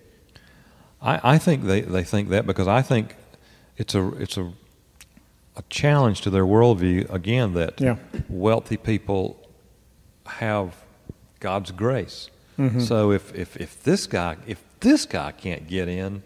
I, 1.01 1.35
I 1.35 1.37
think 1.37 1.63
they, 1.65 1.81
they 1.81 2.03
think 2.03 2.29
that 2.29 2.45
because 2.45 2.67
I 2.67 2.81
think 2.81 3.15
it's 3.77 3.95
a 3.95 4.07
it's 4.17 4.37
a 4.37 4.51
a 5.55 5.63
challenge 5.69 6.21
to 6.21 6.29
their 6.29 6.45
worldview 6.45 7.11
again 7.11 7.53
that 7.53 7.81
Yeah. 7.81 7.95
wealthy 8.29 8.77
people 8.77 9.37
have 10.25 10.75
God's 11.39 11.71
grace. 11.71 12.29
Mhm. 12.59 12.81
So 12.81 13.11
if, 13.11 13.33
if 13.35 13.57
if 13.57 13.83
this 13.83 14.07
guy 14.07 14.35
if 14.47 14.59
this 14.81 15.05
guy 15.05 15.31
can't 15.31 15.67
get 15.67 15.87
in, 15.87 16.23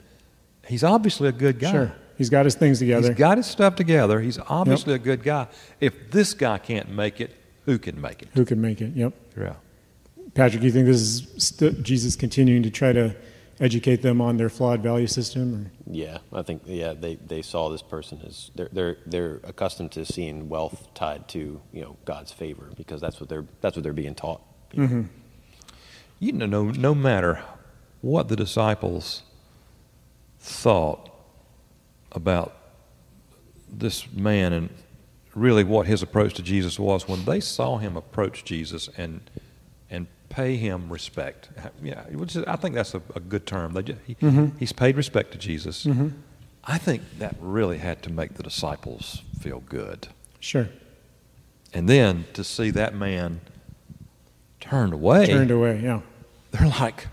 he's 0.67 0.83
obviously 0.83 1.27
a 1.29 1.31
good 1.33 1.59
guy. 1.59 1.71
Sure, 1.71 1.91
he's 2.17 2.29
got 2.29 2.45
his 2.45 2.55
things 2.55 2.79
together. 2.79 3.07
He's 3.09 3.17
got 3.17 3.37
his 3.37 3.45
stuff 3.47 3.75
together. 3.75 4.19
He's 4.21 4.39
obviously 4.49 4.93
a 4.93 4.99
good 4.99 5.23
guy. 5.23 5.47
If 5.79 6.11
this 6.11 6.33
guy 6.33 6.57
can't 6.57 6.89
make 6.89 7.21
it, 7.21 7.35
who 7.65 7.77
can 7.77 7.99
make 7.99 8.21
it? 8.21 8.29
who 8.33 8.45
can 8.45 8.61
make 8.61 8.81
it? 8.81 8.95
Yep. 8.95 9.13
Yeah. 9.37 9.53
Patrick, 10.33 10.63
you 10.63 10.71
think 10.71 10.85
this 10.85 11.01
is 11.01 11.27
st- 11.37 11.83
Jesus 11.83 12.15
continuing 12.15 12.63
to 12.63 12.69
try 12.69 12.93
to 12.93 13.15
educate 13.59 14.01
them 14.01 14.19
on 14.19 14.37
their 14.37 14.49
flawed 14.49 14.81
value 14.81 15.07
system? 15.07 15.53
Or? 15.53 15.71
Yeah, 15.93 16.19
I 16.33 16.41
think 16.41 16.63
yeah 16.65 16.93
they, 16.93 17.15
they 17.15 17.41
saw 17.41 17.69
this 17.69 17.81
person 17.81 18.21
as 18.25 18.51
they're 18.55 18.69
they're 18.71 18.97
they're 19.05 19.39
accustomed 19.43 19.91
to 19.93 20.05
seeing 20.05 20.49
wealth 20.49 20.87
tied 20.93 21.27
to 21.29 21.61
you 21.71 21.81
know 21.81 21.97
God's 22.05 22.31
favor 22.31 22.69
because 22.75 22.99
that's 22.99 23.19
what 23.19 23.29
they're 23.29 23.45
that's 23.61 23.75
what 23.75 23.83
they're 23.83 23.93
being 23.93 24.15
taught. 24.15 24.41
Mm-hmm. 24.73 25.03
You 26.19 26.31
know, 26.33 26.45
no, 26.45 26.63
no 26.71 26.95
matter 26.95 27.41
what 28.01 28.27
the 28.27 28.35
disciples 28.35 29.23
thought 30.39 31.09
about 32.11 32.55
this 33.71 34.11
man 34.11 34.53
and 34.53 34.69
really 35.35 35.63
what 35.63 35.87
his 35.87 36.01
approach 36.03 36.33
to 36.35 36.41
Jesus 36.43 36.77
was, 36.79 37.07
when 37.07 37.25
they 37.25 37.39
saw 37.39 37.77
him 37.77 37.95
approach 37.97 38.43
Jesus 38.43 38.89
and 38.97 39.21
and 39.89 40.07
pay 40.29 40.55
him 40.55 40.89
respect, 40.91 41.49
yeah, 41.83 42.03
which 42.11 42.35
is, 42.37 42.45
I 42.45 42.55
think 42.55 42.75
that's 42.75 42.93
a, 42.93 43.01
a 43.15 43.19
good 43.19 43.45
term. 43.45 43.73
They 43.73 43.81
just, 43.83 43.99
he, 44.07 44.15
Mhm. 44.15 44.57
He's 44.57 44.71
paid 44.71 44.95
respect 44.95 45.31
to 45.33 45.37
Jesus. 45.37 45.85
Mhm. 45.85 46.13
I 46.63 46.77
think 46.77 47.01
that 47.19 47.35
really 47.41 47.79
had 47.79 48.01
to 48.03 48.09
make 48.11 48.35
the 48.35 48.43
disciples 48.43 49.23
feel 49.41 49.59
good. 49.67 50.07
Sure. 50.39 50.69
And 51.73 51.89
then 51.89 52.25
to 52.33 52.43
see 52.45 52.69
that 52.71 52.95
man 52.95 53.41
turned 54.61 54.93
away, 54.93 55.25
Turned 55.27 55.51
away, 55.51 55.81
yeah. 55.83 56.01
they're 56.51 56.67
like, 56.69 57.07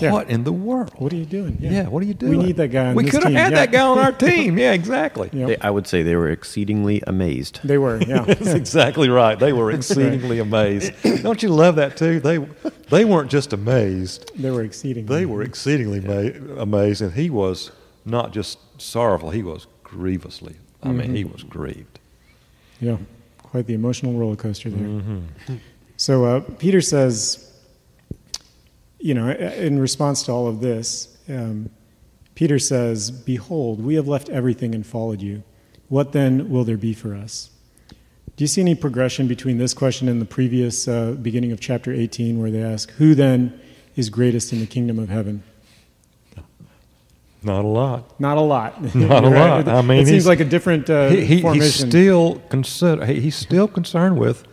Yeah. 0.00 0.10
"What 0.12 0.28
in 0.28 0.42
the 0.42 0.52
world? 0.52 0.90
What 0.96 1.12
are 1.12 1.16
you 1.16 1.24
doing? 1.24 1.56
Yeah, 1.60 1.86
what 1.88 2.02
are 2.02 2.06
you 2.06 2.14
doing? 2.14 2.36
We 2.38 2.44
need 2.44 2.56
that 2.56 2.68
guy 2.68 2.86
on 2.88 2.94
we 2.96 3.04
this 3.04 3.12
could 3.12 3.22
have 3.22 3.32
had 3.32 3.52
yeah. 3.52 3.58
that 3.60 3.70
guy 3.72 3.80
on 3.86 3.98
our 3.98 4.10
team. 4.28 4.58
Yeah, 4.58 4.72
exactly. 4.72 5.30
Yep. 5.32 5.48
They, 5.48 5.56
I 5.58 5.70
would 5.70 5.86
say 5.86 6.02
they 6.02 6.16
were 6.16 6.28
exceedingly 6.30 7.00
amazed. 7.06 7.60
They 7.62 7.78
were, 7.78 8.02
yeah. 8.02 8.24
That's 8.24 8.54
exactly 8.54 9.08
right. 9.08 9.38
They 9.38 9.52
were 9.52 9.70
exceedingly 9.70 10.40
amazed. 10.40 10.92
Don't 11.22 11.42
you 11.42 11.50
love 11.50 11.76
that 11.76 11.96
too? 11.96 12.18
They 12.18 12.38
they 12.90 13.04
weren't 13.04 13.30
just 13.30 13.52
amazed; 13.52 14.32
they 14.36 14.50
were 14.50 14.62
exceeding. 14.64 15.06
they 15.06 15.26
were 15.26 15.42
exceedingly 15.42 16.00
ma- 16.00 16.60
amazed, 16.60 17.00
and 17.00 17.12
he 17.12 17.30
was 17.30 17.70
not 18.04 18.32
just 18.32 18.58
sorrowful; 18.80 19.30
he 19.30 19.42
was 19.44 19.66
grievously. 19.84 20.56
I 20.82 20.88
mean, 20.88 21.12
Mhm. 21.12 21.16
he 21.16 21.24
was 21.24 21.42
grieved. 21.44 21.98
Yeah, 22.80 22.96
quite 23.44 23.66
the 23.66 23.74
emotional 23.74 24.14
roller 24.14 24.36
coaster 24.36 24.68
there. 24.70 24.86
Mm-hmm. 24.86 25.54
So 25.96 26.24
uh, 26.24 26.40
Peter 26.58 26.80
says, 26.80 27.48
you 29.04 29.12
know, 29.12 29.28
in 29.30 29.78
response 29.78 30.22
to 30.22 30.32
all 30.32 30.46
of 30.48 30.60
this, 30.60 31.14
um, 31.28 31.68
Peter 32.34 32.58
says, 32.58 33.10
Behold, 33.10 33.84
we 33.84 33.96
have 33.96 34.08
left 34.08 34.30
everything 34.30 34.74
and 34.74 34.86
followed 34.86 35.20
you. 35.20 35.42
What 35.88 36.12
then 36.12 36.48
will 36.48 36.64
there 36.64 36.78
be 36.78 36.94
for 36.94 37.14
us? 37.14 37.50
Do 38.36 38.42
you 38.44 38.48
see 38.48 38.62
any 38.62 38.74
progression 38.74 39.28
between 39.28 39.58
this 39.58 39.74
question 39.74 40.08
and 40.08 40.22
the 40.22 40.24
previous 40.24 40.88
uh, 40.88 41.12
beginning 41.20 41.52
of 41.52 41.60
chapter 41.60 41.92
18, 41.92 42.40
where 42.40 42.50
they 42.50 42.62
ask, 42.62 42.90
Who 42.92 43.14
then 43.14 43.60
is 43.94 44.08
greatest 44.08 44.54
in 44.54 44.60
the 44.60 44.66
kingdom 44.66 44.98
of 44.98 45.10
heaven? 45.10 45.42
Not 47.42 47.62
a 47.66 47.68
lot. 47.68 48.18
Not 48.18 48.38
a 48.38 48.40
lot. 48.40 48.82
Not 48.94 49.22
a 49.24 49.28
Right? 49.28 49.66
lot. 49.66 49.68
I 49.68 49.82
mean, 49.82 49.98
it 50.00 50.06
seems 50.06 50.26
like 50.26 50.40
a 50.40 50.46
different 50.46 50.88
uh, 50.88 51.10
he, 51.10 51.26
he- 51.26 51.40
he's 51.42 51.74
still 51.74 52.40
consider, 52.48 53.04
he's 53.04 53.36
still 53.36 53.68
concerned 53.68 54.18
with 54.18 54.44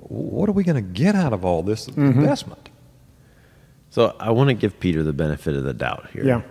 what 0.00 0.48
are 0.48 0.52
we 0.52 0.64
going 0.64 0.76
to 0.82 0.90
get 1.02 1.14
out 1.14 1.34
of 1.34 1.44
all 1.44 1.62
this 1.62 1.86
Mm-hmm. 1.86 2.18
investment? 2.20 2.67
So 3.98 4.14
I 4.20 4.30
want 4.30 4.46
to 4.46 4.54
give 4.54 4.78
Peter 4.78 5.02
the 5.02 5.12
benefit 5.12 5.56
of 5.56 5.64
the 5.64 5.74
doubt 5.74 6.10
here. 6.12 6.24
yeah. 6.24 6.42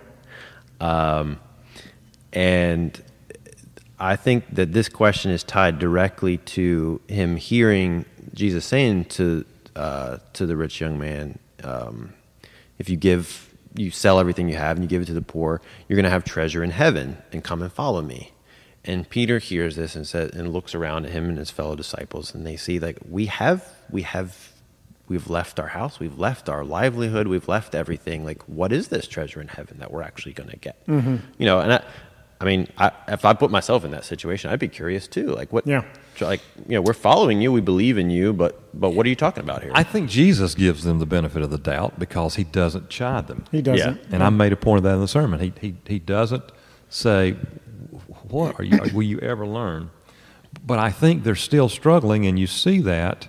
Um, 0.82 1.40
and 2.30 3.02
I 3.98 4.16
think 4.16 4.54
that 4.54 4.74
this 4.74 4.90
question 4.90 5.30
is 5.30 5.42
tied 5.44 5.78
directly 5.78 6.36
to 6.36 7.00
him 7.08 7.36
hearing 7.36 8.04
Jesus 8.34 8.66
saying 8.66 9.06
to 9.16 9.46
uh, 9.74 10.18
to 10.34 10.44
the 10.44 10.58
rich 10.58 10.78
young 10.78 10.98
man, 10.98 11.38
um, 11.64 12.12
"If 12.78 12.90
you 12.90 12.98
give, 12.98 13.54
you 13.74 13.92
sell 13.92 14.20
everything 14.20 14.50
you 14.50 14.56
have 14.56 14.76
and 14.76 14.84
you 14.84 14.88
give 14.90 15.00
it 15.00 15.06
to 15.06 15.14
the 15.14 15.22
poor, 15.22 15.62
you're 15.88 15.96
going 15.96 16.04
to 16.04 16.10
have 16.10 16.24
treasure 16.24 16.62
in 16.62 16.70
heaven, 16.70 17.16
and 17.32 17.42
come 17.42 17.62
and 17.62 17.72
follow 17.72 18.02
me." 18.02 18.32
And 18.84 19.08
Peter 19.08 19.38
hears 19.38 19.74
this 19.74 19.96
and 19.96 20.06
says, 20.06 20.32
and 20.32 20.52
looks 20.52 20.74
around 20.74 21.06
at 21.06 21.12
him 21.12 21.30
and 21.30 21.38
his 21.38 21.50
fellow 21.50 21.76
disciples, 21.76 22.34
and 22.34 22.46
they 22.46 22.56
see 22.56 22.78
like 22.78 22.98
we 23.08 23.24
have, 23.24 23.66
we 23.90 24.02
have 24.02 24.52
we've 25.08 25.28
left 25.28 25.58
our 25.58 25.68
house, 25.68 25.98
we've 25.98 26.18
left 26.18 26.48
our 26.48 26.64
livelihood, 26.64 27.26
we've 27.26 27.48
left 27.48 27.74
everything. 27.74 28.24
Like, 28.24 28.42
what 28.48 28.72
is 28.72 28.88
this 28.88 29.08
treasure 29.08 29.40
in 29.40 29.48
heaven 29.48 29.78
that 29.78 29.90
we're 29.90 30.02
actually 30.02 30.32
going 30.32 30.50
to 30.50 30.56
get? 30.56 30.86
Mm-hmm. 30.86 31.16
You 31.38 31.46
know, 31.46 31.60
and 31.60 31.72
I, 31.74 31.84
I 32.40 32.44
mean, 32.44 32.68
I, 32.78 32.92
if 33.08 33.24
I 33.24 33.32
put 33.32 33.50
myself 33.50 33.84
in 33.84 33.90
that 33.90 34.04
situation, 34.04 34.50
I'd 34.50 34.60
be 34.60 34.68
curious 34.68 35.08
too. 35.08 35.28
Like, 35.28 35.52
what? 35.52 35.66
Yeah. 35.66 35.82
Like, 36.20 36.40
you 36.68 36.74
know, 36.74 36.82
we're 36.82 36.92
following 36.92 37.40
you, 37.40 37.52
we 37.52 37.60
believe 37.60 37.96
in 37.96 38.10
you, 38.10 38.32
but 38.32 38.60
but 38.78 38.90
what 38.90 39.06
are 39.06 39.08
you 39.08 39.16
talking 39.16 39.42
about 39.42 39.62
here? 39.62 39.72
I 39.74 39.82
think 39.82 40.08
Jesus 40.10 40.54
gives 40.54 40.84
them 40.84 40.98
the 40.98 41.06
benefit 41.06 41.42
of 41.42 41.50
the 41.50 41.58
doubt 41.58 41.98
because 41.98 42.36
he 42.36 42.44
doesn't 42.44 42.90
chide 42.90 43.28
them. 43.28 43.44
He 43.50 43.62
doesn't. 43.62 43.96
Yeah. 43.96 44.08
And 44.12 44.22
I 44.22 44.30
made 44.30 44.52
a 44.52 44.56
point 44.56 44.78
of 44.78 44.82
that 44.84 44.94
in 44.94 45.00
the 45.00 45.08
sermon. 45.08 45.40
He, 45.40 45.52
he, 45.60 45.76
he 45.86 45.98
doesn't 45.98 46.44
say, 46.88 47.32
"What 48.28 48.58
are 48.58 48.64
you? 48.64 48.80
will 48.92 49.02
you 49.02 49.18
ever 49.20 49.46
learn?" 49.46 49.90
But 50.64 50.78
I 50.78 50.90
think 50.90 51.24
they're 51.24 51.36
still 51.36 51.68
struggling, 51.68 52.26
and 52.26 52.38
you 52.38 52.46
see 52.46 52.80
that 52.80 53.28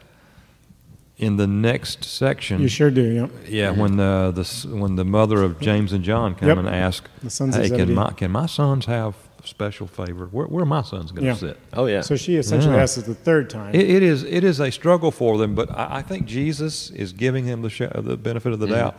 in 1.19 1.35
the 1.37 1.45
next 1.47 2.03
section. 2.05 2.61
You 2.61 2.67
sure 2.69 2.89
do. 2.89 3.01
Yep. 3.03 3.31
Yeah, 3.47 3.71
when 3.71 3.97
the, 3.97 4.31
the 4.33 4.75
when 4.75 4.95
the 4.95 5.03
mother 5.05 5.43
of 5.43 5.59
James 5.59 5.93
and 5.93 6.03
John 6.03 6.33
come 6.33 6.47
Yep. 6.47 6.57
and 6.59 6.69
ask, 6.69 7.07
The 7.21 7.29
sons 7.29 7.55
"Hey, 7.55 7.69
can 7.69 7.93
my 7.93 8.11
can 8.13 8.31
my 8.31 8.45
sons 8.47 8.85
have 8.85 9.15
special 9.43 9.85
favor? 9.87 10.27
Where, 10.27 10.47
where 10.47 10.63
are 10.63 10.65
my 10.65 10.81
sons 10.81 11.11
going 11.11 11.23
to 11.23 11.27
Yeah. 11.27 11.35
sit?" 11.35 11.57
Oh 11.73 11.85
yeah. 11.87 12.01
So 12.01 12.15
she 12.15 12.37
essentially 12.37 12.73
Yeah. 12.75 12.83
asks 12.83 12.97
it 12.97 13.05
the 13.05 13.13
third 13.15 13.49
time. 13.49 13.75
It, 13.75 13.89
it 13.89 14.01
is 14.03 14.23
it 14.23 14.43
is 14.43 14.59
a 14.61 14.71
struggle 14.71 15.11
for 15.11 15.37
them, 15.37 15.55
but 15.55 15.69
I, 15.71 15.97
I 15.97 16.01
think 16.01 16.25
Jesus 16.25 16.89
is 16.91 17.11
giving 17.13 17.45
him 17.45 17.61
the 17.61 17.69
sh- 17.69 17.81
the 17.95 18.15
benefit 18.17 18.53
of 18.53 18.59
the 18.59 18.67
doubt 18.67 18.95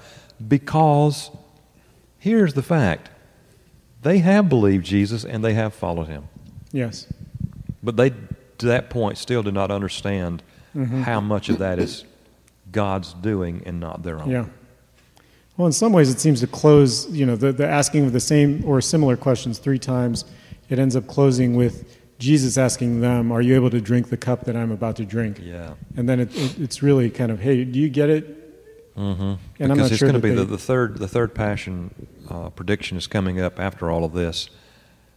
because 0.46 1.30
here's 2.18 2.52
the 2.54 2.62
fact: 2.62 3.08
they 4.02 4.18
have 4.18 4.48
believed 4.48 4.84
Jesus 4.84 5.24
and 5.24 5.42
they 5.44 5.54
have 5.54 5.72
followed 5.74 6.08
him, 6.08 6.24
yes. 6.70 7.06
but 7.82 7.96
they 7.96 8.10
to 8.58 8.66
that 8.66 8.90
point 8.90 9.16
still 9.16 9.42
do 9.42 9.50
not 9.50 9.70
understand 9.70 10.42
Mm-hmm. 10.76 11.02
how 11.02 11.20
much 11.20 11.48
of 11.48 11.58
that 11.58 11.80
is 11.80 12.04
God's 12.72 13.14
doing 13.14 13.62
and 13.66 13.80
not 13.80 14.02
their 14.02 14.20
own. 14.20 14.30
Yeah. 14.30 14.46
Well, 15.56 15.66
in 15.66 15.72
some 15.72 15.92
ways, 15.92 16.10
it 16.10 16.20
seems 16.20 16.40
to 16.40 16.46
close, 16.46 17.08
you 17.10 17.26
know, 17.26 17.36
the, 17.36 17.52
the 17.52 17.66
asking 17.68 18.06
of 18.06 18.12
the 18.12 18.20
same 18.20 18.64
or 18.64 18.80
similar 18.80 19.16
questions 19.16 19.58
three 19.58 19.78
times. 19.78 20.24
It 20.70 20.78
ends 20.78 20.96
up 20.96 21.06
closing 21.06 21.54
with 21.54 21.98
Jesus 22.18 22.56
asking 22.56 23.00
them, 23.00 23.30
Are 23.32 23.42
you 23.42 23.54
able 23.56 23.70
to 23.70 23.80
drink 23.80 24.08
the 24.08 24.16
cup 24.16 24.44
that 24.44 24.56
I'm 24.56 24.70
about 24.70 24.96
to 24.96 25.04
drink? 25.04 25.38
Yeah. 25.42 25.74
And 25.96 26.08
then 26.08 26.20
it, 26.20 26.34
it, 26.34 26.58
it's 26.58 26.82
really 26.82 27.10
kind 27.10 27.30
of, 27.30 27.40
Hey, 27.40 27.64
do 27.64 27.78
you 27.78 27.88
get 27.90 28.08
it? 28.08 28.36
Mm-hmm. 28.96 29.22
And 29.22 29.38
because 29.58 29.70
I'm 29.70 29.76
not 29.76 29.90
it's 29.90 29.98
sure 29.98 30.08
going 30.08 30.20
to 30.20 30.28
be 30.28 30.30
the, 30.34 30.44
they- 30.44 30.50
the 30.52 30.58
third 30.58 30.98
the 30.98 31.08
third 31.08 31.34
passion 31.34 31.94
uh, 32.28 32.50
prediction 32.50 32.96
is 32.98 33.06
coming 33.06 33.40
up 33.40 33.58
after 33.60 33.90
all 33.90 34.04
of 34.04 34.12
this. 34.12 34.50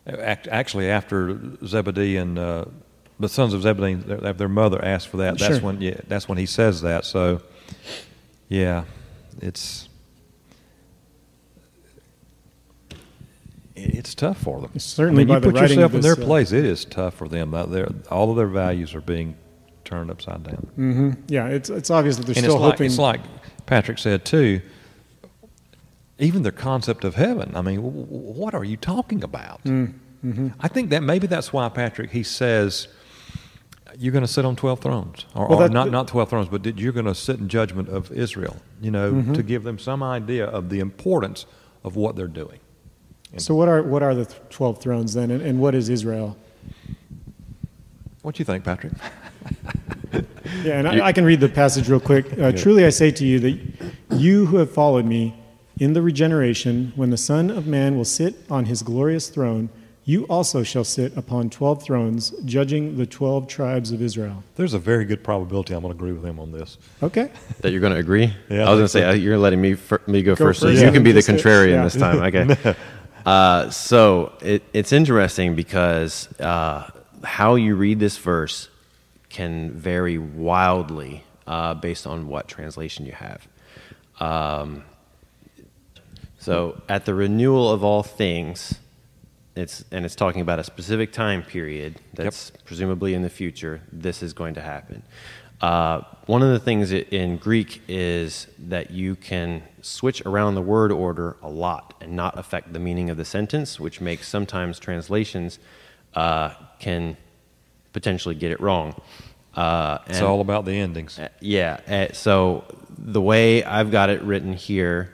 Act, 0.05 0.47
actually, 0.47 0.89
after 0.89 1.39
Zebedee 1.65 2.17
and 2.17 2.37
uh, 2.37 2.65
the 3.19 3.29
sons 3.29 3.53
of 3.53 3.61
Zebedee, 3.61 3.95
their, 3.95 4.33
their 4.33 4.49
mother 4.49 4.83
asked 4.83 5.07
for 5.07 5.17
that. 5.17 5.37
That's 5.37 5.55
Sure. 5.57 5.61
when 5.65 5.81
yeah, 5.81 5.99
that's 6.07 6.27
when 6.27 6.37
he 6.37 6.45
says 6.45 6.81
that. 6.81 7.05
So, 7.05 7.41
yeah, 8.49 8.83
it's 9.41 9.87
it's 13.75 14.13
tough 14.13 14.37
for 14.37 14.61
them. 14.61 14.71
Certainly 14.77 15.23
I 15.23 15.25
mean, 15.25 15.27
by 15.27 15.47
you 15.47 15.51
put 15.53 15.61
yourself 15.61 15.93
in 15.93 16.01
their 16.01 16.15
this, 16.15 16.23
uh, 16.23 16.27
place. 16.27 16.51
It 16.51 16.65
is 16.65 16.85
tough 16.85 17.15
for 17.15 17.27
them. 17.27 17.51
They're- 17.69 17.89
all 18.11 18.29
of 18.29 18.37
their 18.37 18.47
values 18.47 18.93
are 18.93 19.01
being 19.01 19.35
turned 19.83 20.09
upside 20.11 20.43
down. 20.43 20.67
hmm 20.75 21.11
Yeah, 21.27 21.47
it's, 21.47 21.69
it's 21.69 21.89
obvious 21.89 22.17
that 22.17 22.25
they're 22.25 22.35
and 22.35 22.43
still 22.45 22.55
it's 22.55 22.61
like, 22.61 22.71
hoping. 22.73 22.85
it's 22.85 22.97
like 22.99 23.21
Patrick 23.65 23.97
said 23.97 24.25
too. 24.25 24.61
Even 26.19 26.43
their 26.43 26.51
concept 26.51 27.03
of 27.03 27.15
heaven. 27.15 27.51
I 27.55 27.61
mean, 27.61 27.79
what 27.81 28.53
are 28.53 28.63
you 28.63 28.77
talking 28.77 29.23
about? 29.23 29.63
Mm, 29.63 29.93
mm-hmm. 30.23 30.47
I 30.59 30.67
think 30.67 30.91
that 30.91 31.01
maybe 31.03 31.27
that's 31.27 31.51
why 31.51 31.67
Patrick 31.69 32.11
he 32.11 32.23
says 32.23 32.87
you're 33.97 34.11
going 34.11 34.23
to 34.25 34.31
sit 34.31 34.45
on 34.45 34.55
twelve 34.55 34.79
thrones, 34.79 35.25
or, 35.35 35.47
Well, 35.47 35.63
or 35.63 35.69
not 35.69 35.91
not 35.91 36.07
twelve 36.07 36.29
thrones, 36.29 36.47
but 36.49 36.65
you're 36.79 36.91
going 36.93 37.05
to 37.05 37.15
sit 37.15 37.39
in 37.39 37.47
judgment 37.49 37.89
of 37.89 38.11
Israel. 38.11 38.57
You 38.81 38.91
know, 38.91 39.11
Mm-hmm. 39.13 39.33
to 39.33 39.43
give 39.43 39.63
them 39.63 39.77
some 39.79 40.01
idea 40.03 40.45
of 40.45 40.69
the 40.69 40.79
importance 40.79 41.45
of 41.83 41.95
what 41.95 42.15
they're 42.15 42.27
doing. 42.27 42.59
so, 43.37 43.55
what 43.55 43.67
are, 43.67 43.81
what 43.83 44.01
are 44.03 44.13
the 44.15 44.25
12 44.49 44.79
thrones 44.79 45.13
then, 45.13 45.31
and, 45.31 45.41
and 45.41 45.59
what 45.59 45.73
is 45.75 45.89
Israel? 45.89 46.37
What 48.21 48.35
do 48.35 48.39
you 48.41 48.45
think, 48.45 48.63
Patrick? 48.63 48.93
Yeah, 50.63 50.77
and 50.79 50.87
I, 50.87 51.07
I 51.07 51.13
can 51.13 51.25
read 51.25 51.39
the 51.39 51.49
passage 51.49 51.89
real 51.89 51.99
quick. 51.99 52.37
Uh, 52.39 52.51
Truly 52.53 52.85
I 52.85 52.89
say 52.89 53.11
to 53.11 53.25
you 53.25 53.39
that 53.39 53.59
you 54.11 54.45
who 54.45 54.57
have 54.57 54.71
followed 54.71 55.03
me 55.05 55.35
in 55.79 55.93
the 55.93 56.01
regeneration, 56.01 56.93
when 56.95 57.09
the 57.09 57.17
Son 57.17 57.49
of 57.49 57.65
Man 57.65 57.97
will 57.97 58.05
sit 58.05 58.35
on 58.49 58.65
his 58.65 58.83
glorious 58.83 59.27
throne, 59.29 59.69
you 60.05 60.25
also 60.25 60.63
shall 60.63 60.83
sit 60.83 61.15
upon 61.15 61.49
12 61.49 61.81
thrones, 61.83 62.31
judging 62.45 62.97
the 62.97 63.05
12 63.05 63.47
tribes 63.47 63.91
of 63.91 64.01
Israel. 64.01 64.43
There's 64.55 64.73
a 64.73 64.79
very 64.79 65.05
good 65.05 65.23
probability 65.23 65.73
I'm 65.73 65.81
going 65.81 65.93
to 65.93 65.97
agree 65.97 66.11
with 66.11 66.25
him 66.25 66.39
on 66.39 66.51
this. 66.51 66.77
Okay? 67.01 67.31
That 67.61 67.71
you're 67.71 67.79
going 67.79 67.93
to 67.93 67.99
agree? 67.99 68.33
Yeah, 68.49 68.63
I 68.63 68.67
I 68.67 68.69
was 68.71 68.77
going 68.77 68.81
to 68.81 68.87
say 68.89 69.01
so. 69.01 69.09
uh, 69.09 69.13
you're 69.13 69.37
letting 69.37 69.61
me 69.61 69.75
fir- 69.75 70.01
me 70.07 70.21
go, 70.21 70.35
Go 70.35 70.45
first, 70.47 70.59
so 70.59 70.67
first. 70.67 70.83
you 70.83 70.91
can 70.91 71.03
be 71.03 71.13
the 71.13 71.21
contrarian 71.21 71.73
yeah. 71.75 71.83
this 71.83 71.95
time. 71.95 72.13
Okay. 72.23 72.75
uh, 73.25 73.69
so 73.69 74.33
it, 74.41 74.63
it's 74.73 74.91
interesting 74.91 75.55
because 75.55 76.27
uh, 76.39 76.89
how 77.23 77.55
you 77.55 77.75
read 77.75 77.99
this 77.99 78.17
verse 78.17 78.67
can 79.29 79.71
vary 79.71 80.17
wildly 80.17 81.23
uh, 81.47 81.73
based 81.75 82.05
on 82.05 82.27
what 82.27 82.47
translation 82.49 83.05
you 83.05 83.13
have. 83.13 83.47
Um, 84.19 84.83
so 86.39 86.81
at 86.89 87.05
the 87.05 87.13
renewal 87.13 87.71
of 87.71 87.83
all 87.85 88.03
things, 88.03 88.75
it's 89.55 89.83
and 89.91 90.05
it's 90.05 90.15
talking 90.15 90.41
about 90.41 90.59
a 90.59 90.63
specific 90.63 91.11
time 91.11 91.43
period 91.43 91.99
that's 92.13 92.51
presumably 92.65 93.13
in 93.13 93.21
the 93.21 93.29
future. 93.29 93.81
This 93.91 94.23
is 94.23 94.33
going 94.33 94.55
to 94.55 94.61
happen. 94.61 95.03
Uh, 95.61 96.01
one 96.25 96.41
of 96.41 96.49
the 96.49 96.59
things 96.59 96.91
in 96.91 97.37
Greek 97.37 97.81
is 97.87 98.47
that 98.59 98.91
you 98.91 99.15
can 99.15 99.63
switch 99.81 100.21
around 100.25 100.55
the 100.55 100.61
word 100.61 100.91
order 100.91 101.37
a 101.41 101.49
lot 101.49 101.93
and 102.01 102.13
not 102.15 102.37
affect 102.37 102.73
the 102.73 102.79
meaning 102.79 103.09
of 103.09 103.15
the 103.15 103.23
sentence, 103.23 103.79
which 103.79 104.01
makes 104.01 104.27
sometimes 104.27 104.77
translations 104.79 105.59
uh, 106.15 106.53
can 106.79 107.15
potentially 107.93 108.35
get 108.35 108.51
it 108.51 108.59
wrong. 108.59 108.99
Uh, 109.55 109.99
It's 110.07 110.19
all 110.19 110.41
about 110.41 110.65
the 110.65 110.73
endings. 110.77 111.17
uh, 111.19 111.29
yeah. 111.39 111.79
Uh, 111.87 112.11
so 112.13 112.65
the 112.97 113.21
way 113.21 113.63
I've 113.63 113.91
got 113.91 114.09
it 114.09 114.21
written 114.23 114.53
here 114.53 115.13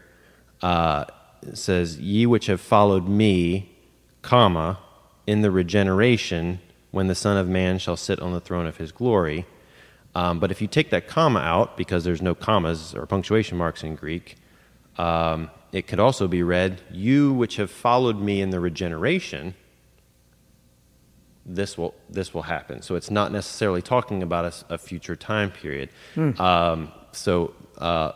uh, 0.63 1.05
says, 1.53 1.99
"Ye 1.99 2.25
which 2.25 2.47
have 2.47 2.61
followed 2.61 3.07
me, 3.07 3.69
comma, 4.21 4.79
in 5.27 5.41
the 5.41 5.51
regeneration, 5.51 6.59
when 6.91 7.07
the 7.07 7.15
Son 7.15 7.37
of 7.37 7.47
Man 7.47 7.77
shall 7.77 7.97
sit 7.97 8.19
on 8.19 8.33
the 8.33 8.39
throne 8.39 8.65
of 8.65 8.77
His 8.77 8.91
glory." 8.91 9.45
Um, 10.15 10.39
but 10.39 10.51
if 10.51 10.61
you 10.61 10.67
take 10.67 10.89
that 10.89 11.07
comma 11.07 11.39
out, 11.39 11.77
because 11.77 12.03
there's 12.03 12.21
no 12.21 12.33
commas 12.33 12.95
or 12.95 13.05
punctuation 13.05 13.57
marks 13.57 13.83
in 13.83 13.95
Greek, 13.95 14.35
um, 14.97 15.51
it 15.71 15.85
could 15.85 15.99
also 15.99 16.27
be 16.27 16.43
read, 16.43 16.81
"You 16.91 17.33
which 17.33 17.57
have 17.57 17.69
followed 17.71 18.19
me 18.19 18.41
in 18.41 18.49
the 18.49 18.59
regeneration." 18.59 19.55
this 21.49 21.77
will 21.77 21.95
this 22.09 22.33
will 22.33 22.43
happen. 22.43 22.81
So 22.81 22.95
it's 22.95 23.09
not 23.09 23.31
necessarily 23.31 23.81
talking 23.81 24.23
about 24.23 24.63
a 24.69 24.77
future 24.77 25.15
time 25.15 25.51
period. 25.51 25.89
Um, 26.39 26.91
so 27.11 27.53
uh, 27.79 28.11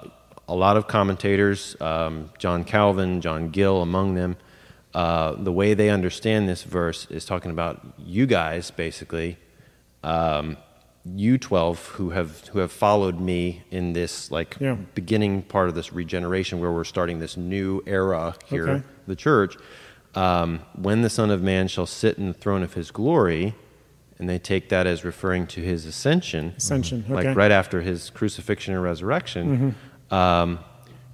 a 0.48 0.56
lot 0.56 0.78
of 0.78 0.88
commentators, 0.88 1.76
um, 1.82 2.30
John 2.38 2.64
Calvin, 2.64 3.22
John 3.22 3.50
Gill, 3.50 3.82
among 3.82 4.14
them, 4.14 4.38
uh, 4.94 5.34
the 5.36 5.52
way 5.52 5.74
they 5.74 5.90
understand 5.90 6.48
this 6.48 6.64
verse 6.64 7.08
is 7.10 7.26
talking 7.26 7.52
about 7.52 7.82
you 7.98 8.26
guys, 8.26 8.72
basically, 8.72 9.38
um, 10.04 10.58
you 11.06 11.38
twelve 11.38 11.86
who 11.88 12.12
have 12.12 12.48
who 12.48 12.60
have 12.60 12.72
followed 12.72 13.20
me 13.20 13.64
in 13.72 13.94
this 13.94 14.32
like 14.32 14.56
Yeah. 14.60 14.76
beginning 14.96 15.42
part 15.44 15.68
of 15.70 15.76
this 15.76 15.92
regeneration, 15.92 16.60
where 16.62 16.72
we're 16.72 16.84
starting 16.86 17.20
this 17.20 17.36
new 17.36 17.82
era 17.86 18.36
here, 18.46 18.70
Okay. 18.70 18.84
the 19.08 19.16
church 19.16 19.58
um, 20.16 20.60
when 20.76 21.02
the 21.02 21.10
Son 21.10 21.30
of 21.32 21.42
Man 21.42 21.68
shall 21.68 21.88
sit 21.88 22.18
in 22.20 22.28
the 22.28 22.34
throne 22.34 22.62
of 22.64 22.76
his 22.76 22.92
glory, 22.92 23.56
and 24.20 24.30
they 24.30 24.38
take 24.40 24.70
that 24.70 24.86
as 24.86 25.04
referring 25.04 25.48
to 25.48 25.62
his 25.62 25.86
ascension, 25.86 26.54
Ascension, 26.56 27.04
like 27.10 27.26
okay. 27.26 27.34
right 27.34 27.52
after 27.52 27.82
his 27.82 28.12
crucifixion 28.12 28.74
and 28.76 28.84
resurrection, 28.84 29.76
um, 30.12 30.60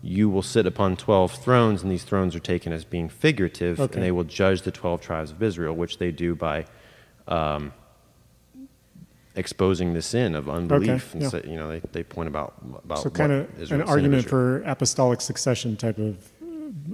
you 0.02 0.30
will 0.30 0.42
sit 0.42 0.66
upon 0.66 0.96
12 0.96 1.34
thrones, 1.34 1.84
and 1.84 1.92
these 1.92 2.04
thrones 2.04 2.36
are 2.36 2.40
taken 2.40 2.72
as 2.72 2.86
being 2.86 3.10
figurative, 3.10 3.80
Okay. 3.80 3.96
and 3.96 4.04
they 4.04 4.12
will 4.12 4.24
judge 4.24 4.62
the 4.62 4.72
12 4.72 5.02
tribes 5.02 5.32
of 5.32 5.44
Israel, 5.44 5.76
which 5.76 5.98
they 5.98 6.12
do 6.12 6.36
by 6.36 6.66
um, 7.28 7.74
exposing 9.36 9.94
the 9.94 10.02
sin 10.02 10.36
of 10.36 10.50
unbelief. 10.50 11.14
and 11.14 11.22
yeah. 11.24 11.30
say- 11.30 11.44
you 11.48 11.56
know, 11.56 11.68
they, 11.68 11.82
they 11.92 12.04
point 12.04 12.28
about, 12.28 12.54
about 12.84 13.00
So, 13.00 13.10
kind 13.10 13.32
of 13.32 13.50
Israel's 13.60 13.72
an 13.72 13.78
sin 13.78 13.82
of 13.82 13.90
argument 13.90 14.28
for 14.28 14.62
apostolic 14.64 15.22
succession 15.22 15.76
type 15.76 15.98
of 15.98 16.18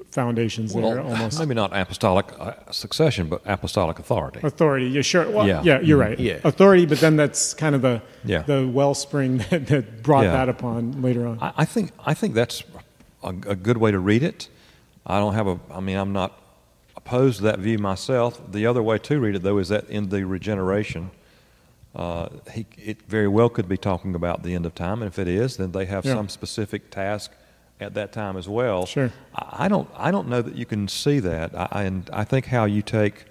foundations 0.09 0.73
there, 0.73 1.01
almost. 1.01 1.39
maybe 1.43 1.53
not 1.53 1.75
apostolic 1.75 2.25
uh, 2.39 2.53
succession, 2.71 3.27
but 3.27 3.41
apostolic 3.45 3.99
authority. 3.99 4.39
Authority, 4.43 4.87
yeah, 4.87 5.01
sure. 5.01 5.29
Well, 5.29 5.47
yeah. 5.47 5.61
Yeah. 5.63 5.79
you're 5.81 5.97
right. 5.97 6.19
Yeah. 6.19 6.39
Authority, 6.43 6.85
but 6.85 6.99
then 6.99 7.15
that's 7.17 7.53
kind 7.53 7.75
of 7.75 7.81
the 7.81 8.01
Yeah. 8.23 8.41
the 8.43 8.67
wellspring 8.67 9.37
that, 9.49 9.67
that 9.67 10.03
brought 10.03 10.23
Yeah. 10.23 10.31
that 10.31 10.49
upon 10.49 11.01
later 11.01 11.27
on. 11.27 11.39
I, 11.41 11.53
I 11.57 11.65
think 11.65 11.91
I 12.05 12.13
think 12.13 12.33
that's 12.35 12.63
a, 13.25 13.51
a 13.51 13.55
good 13.55 13.77
way 13.77 13.91
to 13.91 13.99
read 13.99 14.23
it. 14.23 14.47
I 15.05 15.19
don't 15.19 15.33
have 15.33 15.47
a. 15.47 15.59
I 15.71 15.79
mean, 15.81 15.97
I'm 15.97 16.13
not 16.13 16.39
opposed 16.95 17.37
to 17.37 17.43
that 17.43 17.59
view 17.59 17.77
myself. 17.77 18.41
The 18.51 18.65
other 18.65 18.81
way 18.81 18.97
to 18.99 19.19
read 19.19 19.35
it, 19.35 19.43
though, 19.43 19.57
is 19.57 19.69
that 19.69 19.89
in 19.89 20.09
the 20.09 20.25
regeneration, 20.25 21.11
uh, 21.95 22.29
he, 22.53 22.65
it 22.77 23.01
very 23.03 23.27
well 23.27 23.49
could 23.49 23.67
be 23.67 23.77
talking 23.77 24.15
about 24.15 24.43
the 24.43 24.53
end 24.55 24.65
of 24.65 24.73
time, 24.75 25.01
and 25.01 25.07
if 25.11 25.19
it 25.19 25.27
is, 25.27 25.57
then 25.57 25.71
they 25.71 25.85
have 25.85 26.05
Yeah. 26.05 26.13
some 26.15 26.29
specific 26.29 26.89
task 26.91 27.31
at 27.79 27.93
that 27.93 28.11
time 28.13 28.37
as 28.37 28.47
well. 28.47 28.85
Sure. 28.85 29.11
I, 29.35 29.65
I 29.65 29.67
don't. 29.67 29.89
I 29.95 30.09
don't 30.11 30.27
know 30.27 30.41
that 30.41 30.55
you 30.55 30.65
can 30.65 30.87
see 30.87 31.19
that. 31.19 31.53
I, 31.55 31.67
I- 31.71 31.83
and 31.83 32.09
I 32.13 32.23
think 32.23 32.45
how 32.47 32.65
you 32.65 32.81
take 32.81 33.25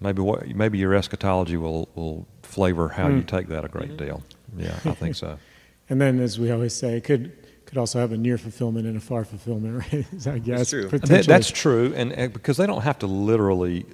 maybe 0.00 0.22
what 0.22 0.46
maybe 0.54 0.78
your 0.78 0.94
eschatology 0.94 1.56
will 1.56 1.88
will 1.94 2.26
flavor 2.42 2.88
how 2.88 3.08
you 3.08 3.20
Hmm. 3.20 3.26
take 3.36 3.48
that 3.48 3.64
a 3.64 3.68
great 3.68 3.96
deal. 3.96 4.22
Yeah, 4.56 4.78
I 4.84 4.92
think 4.92 5.16
so. 5.16 5.38
And 5.90 6.00
then, 6.00 6.18
as 6.20 6.38
we 6.38 6.50
always 6.50 6.72
say, 6.72 6.98
could 7.02 7.32
could 7.74 7.78
could 7.78 7.80
also 7.80 7.98
have 7.98 8.12
a 8.12 8.16
near 8.16 8.38
fulfillment 8.38 8.86
and 8.86 8.96
a 8.96 9.00
far 9.00 9.24
fulfillment, 9.24 9.84
right? 9.92 10.06
I 10.26 10.38
guess 10.38 10.58
that's 10.58 10.70
true. 10.70 10.88
That- 10.88 11.26
that's 11.26 11.50
true, 11.50 11.92
and, 11.96 12.12
and 12.12 12.32
because 12.32 12.56
they 12.56 12.66
don't 12.66 12.82
have 12.82 12.98
to 13.00 13.06
literally 13.06 13.84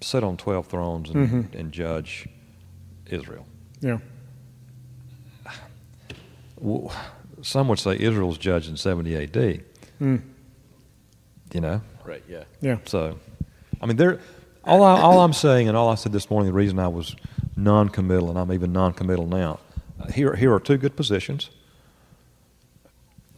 sit 0.00 0.24
on 0.24 0.36
twelve 0.36 0.66
thrones 0.66 1.10
and, 1.10 1.28
Mm-hmm. 1.28 1.58
and 1.58 1.72
judge 1.72 2.28
Israel. 3.06 3.46
yeah, 3.80 3.98
W- 6.60 6.88
Some 7.42 7.68
would 7.68 7.78
say 7.78 7.96
Israel's 7.98 8.38
judged 8.38 8.68
in 8.68 8.76
seventy 8.76 9.14
A.D. 9.14 9.60
Mm. 10.00 10.22
You 11.54 11.60
know, 11.60 11.80
Right. 12.04 12.22
Yeah. 12.28 12.44
yeah, 12.60 12.78
so 12.86 13.18
I 13.80 13.86
mean, 13.86 13.96
there. 13.96 14.20
All, 14.64 14.82
I, 14.82 15.00
all 15.00 15.20
I'm 15.20 15.32
saying, 15.32 15.68
and 15.68 15.76
all 15.76 15.88
I 15.90 15.94
said 15.94 16.10
this 16.12 16.28
morning, 16.28 16.48
the 16.50 16.56
reason 16.56 16.78
I 16.80 16.88
was 16.88 17.14
non-committal, 17.56 18.30
and 18.30 18.36
I'm 18.38 18.52
even 18.52 18.72
non-committal 18.72 19.26
now. 19.28 19.60
Uh, 20.00 20.10
here, 20.10 20.34
here 20.34 20.52
are 20.52 20.58
two 20.58 20.76
good 20.76 20.96
positions. 20.96 21.50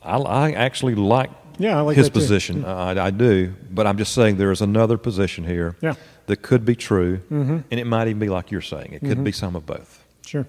I, 0.09 0.17
I 0.19 0.51
actually 0.53 0.95
like 0.95 1.31
Yeah, 1.59 1.79
I 1.79 1.81
like 1.83 1.97
his 1.97 2.09
position. 2.11 2.65
Uh, 2.65 2.75
I, 2.97 3.07
I 3.07 3.11
do, 3.11 3.53
but 3.71 3.87
I'm 3.87 3.99
just 3.99 4.13
saying 4.15 4.37
there 4.39 4.51
is 4.53 4.61
another 4.63 4.97
position 4.99 5.45
here 5.45 5.77
Yeah. 5.81 5.95
that 6.27 6.43
could 6.43 6.65
be 6.65 6.75
true, 6.77 7.21
Mhm. 7.31 7.65
and 7.71 7.81
it 7.81 7.87
might 7.87 8.09
even 8.09 8.19
be 8.19 8.29
like 8.29 8.51
you're 8.51 8.61
saying. 8.75 8.93
It 8.93 9.01
could 9.03 9.23
be 9.25 9.33
some 9.33 9.55
of 9.57 9.67
both. 9.67 10.05
sure. 10.27 10.47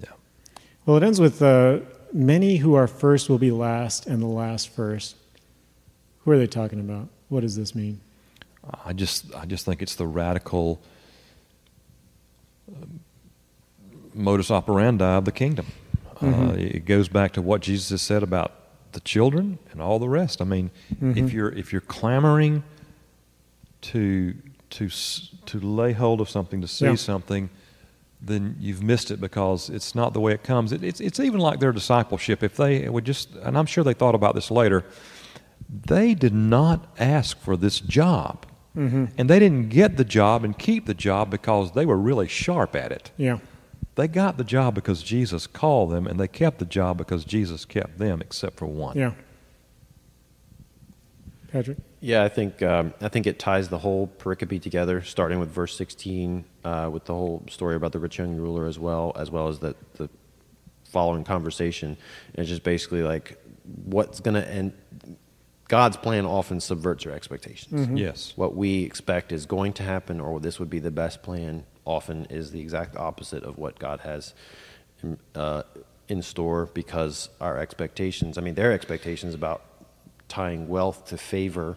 Yeah. 0.00 0.08
Well, 0.86 0.96
it 0.96 1.02
ends 1.02 1.20
with 1.20 1.40
uh, 1.42 1.80
many 2.12 2.56
who 2.56 2.74
are 2.74 2.86
first 2.88 3.28
will 3.30 3.38
be 3.38 3.50
last, 3.50 4.06
and 4.06 4.20
the 4.22 4.26
last 4.26 4.68
first. 4.70 5.16
Who 6.24 6.30
are 6.32 6.38
they 6.38 6.46
talking 6.46 6.80
about? 6.80 7.08
What 7.28 7.40
does 7.40 7.54
this 7.56 7.74
mean? 7.74 8.00
I 8.84 8.92
just, 8.92 9.34
I 9.34 9.46
just 9.46 9.64
think 9.64 9.80
it's 9.82 9.94
the 9.94 10.06
radical 10.06 10.80
um, 12.68 13.00
modus 14.14 14.50
operandi 14.50 15.04
of 15.04 15.24
the 15.24 15.32
kingdom. 15.32 15.66
Uh, 16.22 16.52
it 16.56 16.84
goes 16.84 17.08
back 17.08 17.32
to 17.32 17.42
what 17.42 17.62
Jesus 17.62 17.88
has 17.90 18.02
said 18.02 18.22
about 18.22 18.52
the 18.92 19.00
children 19.00 19.58
and 19.72 19.80
all 19.80 19.98
the 19.98 20.08
rest. 20.08 20.40
I 20.40 20.44
mean, 20.44 20.70
if 20.90 20.96
mm-hmm. 20.98 21.28
you're 21.28 21.50
if 21.50 21.72
you're 21.72 21.80
clamoring 21.80 22.62
to 23.82 24.34
to 24.70 24.88
to 24.88 25.60
lay 25.60 25.92
hold 25.92 26.20
of 26.20 26.28
something, 26.28 26.60
to 26.60 26.68
see 26.68 26.86
Yeah. 26.86 26.94
something, 26.94 27.50
then 28.22 28.56
you've 28.60 28.82
missed 28.82 29.10
it 29.10 29.20
because 29.20 29.70
it's 29.70 29.94
not 29.94 30.12
the 30.12 30.20
way 30.20 30.32
it 30.32 30.42
comes. 30.42 30.72
It, 30.72 30.82
it's 30.84 31.00
it's 31.00 31.20
even 31.20 31.40
like 31.40 31.60
their 31.60 31.72
discipleship. 31.72 32.42
If 32.42 32.56
they 32.56 32.88
would 32.88 33.04
just, 33.04 33.34
and 33.36 33.56
I'm 33.56 33.66
sure 33.66 33.82
they 33.82 33.94
thought 33.94 34.14
about 34.14 34.34
this 34.34 34.50
later, 34.50 34.84
they 35.68 36.14
did 36.14 36.34
not 36.34 36.86
ask 36.98 37.38
for 37.38 37.56
this 37.56 37.80
job. 37.80 38.46
Mm-hmm. 38.76 39.06
And 39.18 39.28
they 39.28 39.40
didn't 39.40 39.68
get 39.68 39.96
the 39.96 40.04
job 40.04 40.44
and 40.44 40.56
keep 40.56 40.86
the 40.86 40.94
job 40.94 41.28
because 41.28 41.72
they 41.72 41.84
were 41.84 41.96
really 41.96 42.28
sharp 42.28 42.76
at 42.76 42.92
it. 42.92 43.10
Yeah, 43.16 43.38
They 44.00 44.08
got 44.08 44.38
the 44.38 44.44
job 44.44 44.74
because 44.74 45.02
Jesus 45.02 45.46
called 45.46 45.90
them, 45.90 46.06
and 46.06 46.18
they 46.18 46.26
kept 46.26 46.58
the 46.58 46.64
job 46.64 46.96
because 46.96 47.22
Jesus 47.22 47.66
kept 47.66 47.98
them, 47.98 48.22
except 48.22 48.56
for 48.56 48.64
one. 48.64 48.96
yeah. 48.96 49.12
Patrick? 51.52 51.76
Yeah, 52.00 52.24
I 52.24 52.30
think 52.30 52.62
um, 52.62 52.94
I 53.02 53.08
think 53.08 53.26
it 53.26 53.38
ties 53.38 53.68
the 53.68 53.76
whole 53.76 54.10
pericope 54.18 54.62
together, 54.62 55.02
starting 55.02 55.38
with 55.38 55.50
verse 55.50 55.76
16, 55.76 56.46
uh, 56.64 56.88
with 56.90 57.04
the 57.04 57.12
whole 57.12 57.44
story 57.50 57.76
about 57.76 57.92
the 57.92 57.98
rich 57.98 58.16
young 58.16 58.36
ruler 58.36 58.66
as 58.66 58.78
well, 58.78 59.12
as 59.16 59.30
well 59.30 59.48
as 59.48 59.58
the 59.58 59.76
the 59.96 60.08
following 60.84 61.22
conversation. 61.22 61.90
And 61.90 62.38
it's 62.38 62.48
just 62.48 62.62
basically 62.62 63.02
like 63.02 63.38
what's 63.84 64.20
going 64.20 64.34
to 64.34 64.50
end. 64.50 64.72
God's 65.68 65.98
plan 65.98 66.24
often 66.24 66.58
subverts 66.60 67.04
our 67.04 67.12
expectations. 67.12 68.00
Yes. 68.00 68.32
What 68.34 68.56
we 68.56 68.82
expect 68.82 69.30
is 69.30 69.44
going 69.44 69.74
to 69.74 69.82
happen, 69.82 70.22
or 70.22 70.40
this 70.40 70.58
would 70.58 70.70
be 70.70 70.78
the 70.78 70.90
best 70.90 71.22
plan, 71.22 71.66
often 71.84 72.26
is 72.26 72.50
the 72.50 72.60
exact 72.60 72.96
opposite 72.96 73.42
of 73.42 73.58
what 73.58 73.78
God 73.78 74.00
has 74.00 74.34
in, 75.02 75.18
uh, 75.34 75.62
in 76.08 76.22
store 76.22 76.66
because 76.66 77.28
our 77.40 77.58
expectations, 77.58 78.38
I 78.38 78.40
mean, 78.40 78.54
their 78.54 78.72
expectations 78.72 79.34
about 79.34 79.62
tying 80.28 80.68
wealth 80.68 81.06
to 81.06 81.18
favor, 81.18 81.76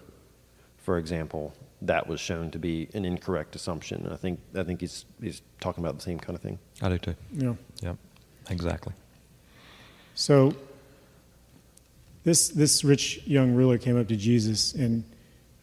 for 0.77 0.97
example, 0.97 1.53
that 1.81 2.07
was 2.07 2.19
shown 2.19 2.51
to 2.51 2.59
be 2.59 2.87
an 2.93 3.05
incorrect 3.05 3.55
assumption. 3.55 4.07
I 4.11 4.15
think, 4.15 4.39
I 4.55 4.63
think 4.63 4.81
he's, 4.81 5.05
he's 5.21 5.41
talking 5.59 5.83
about 5.83 5.95
the 5.95 6.03
same 6.03 6.19
kind 6.19 6.35
of 6.35 6.41
thing. 6.41 6.59
I 6.81 6.89
do 6.89 6.97
too. 6.97 7.15
Yeah. 7.33 7.53
Yep. 7.81 7.97
Exactly. 8.49 8.93
So 10.15 10.53
this 12.23 12.49
this 12.49 12.83
rich 12.83 13.21
young 13.25 13.53
ruler 13.53 13.77
came 13.77 13.99
up 13.99 14.07
to 14.07 14.15
Jesus, 14.15 14.73
and 14.73 15.03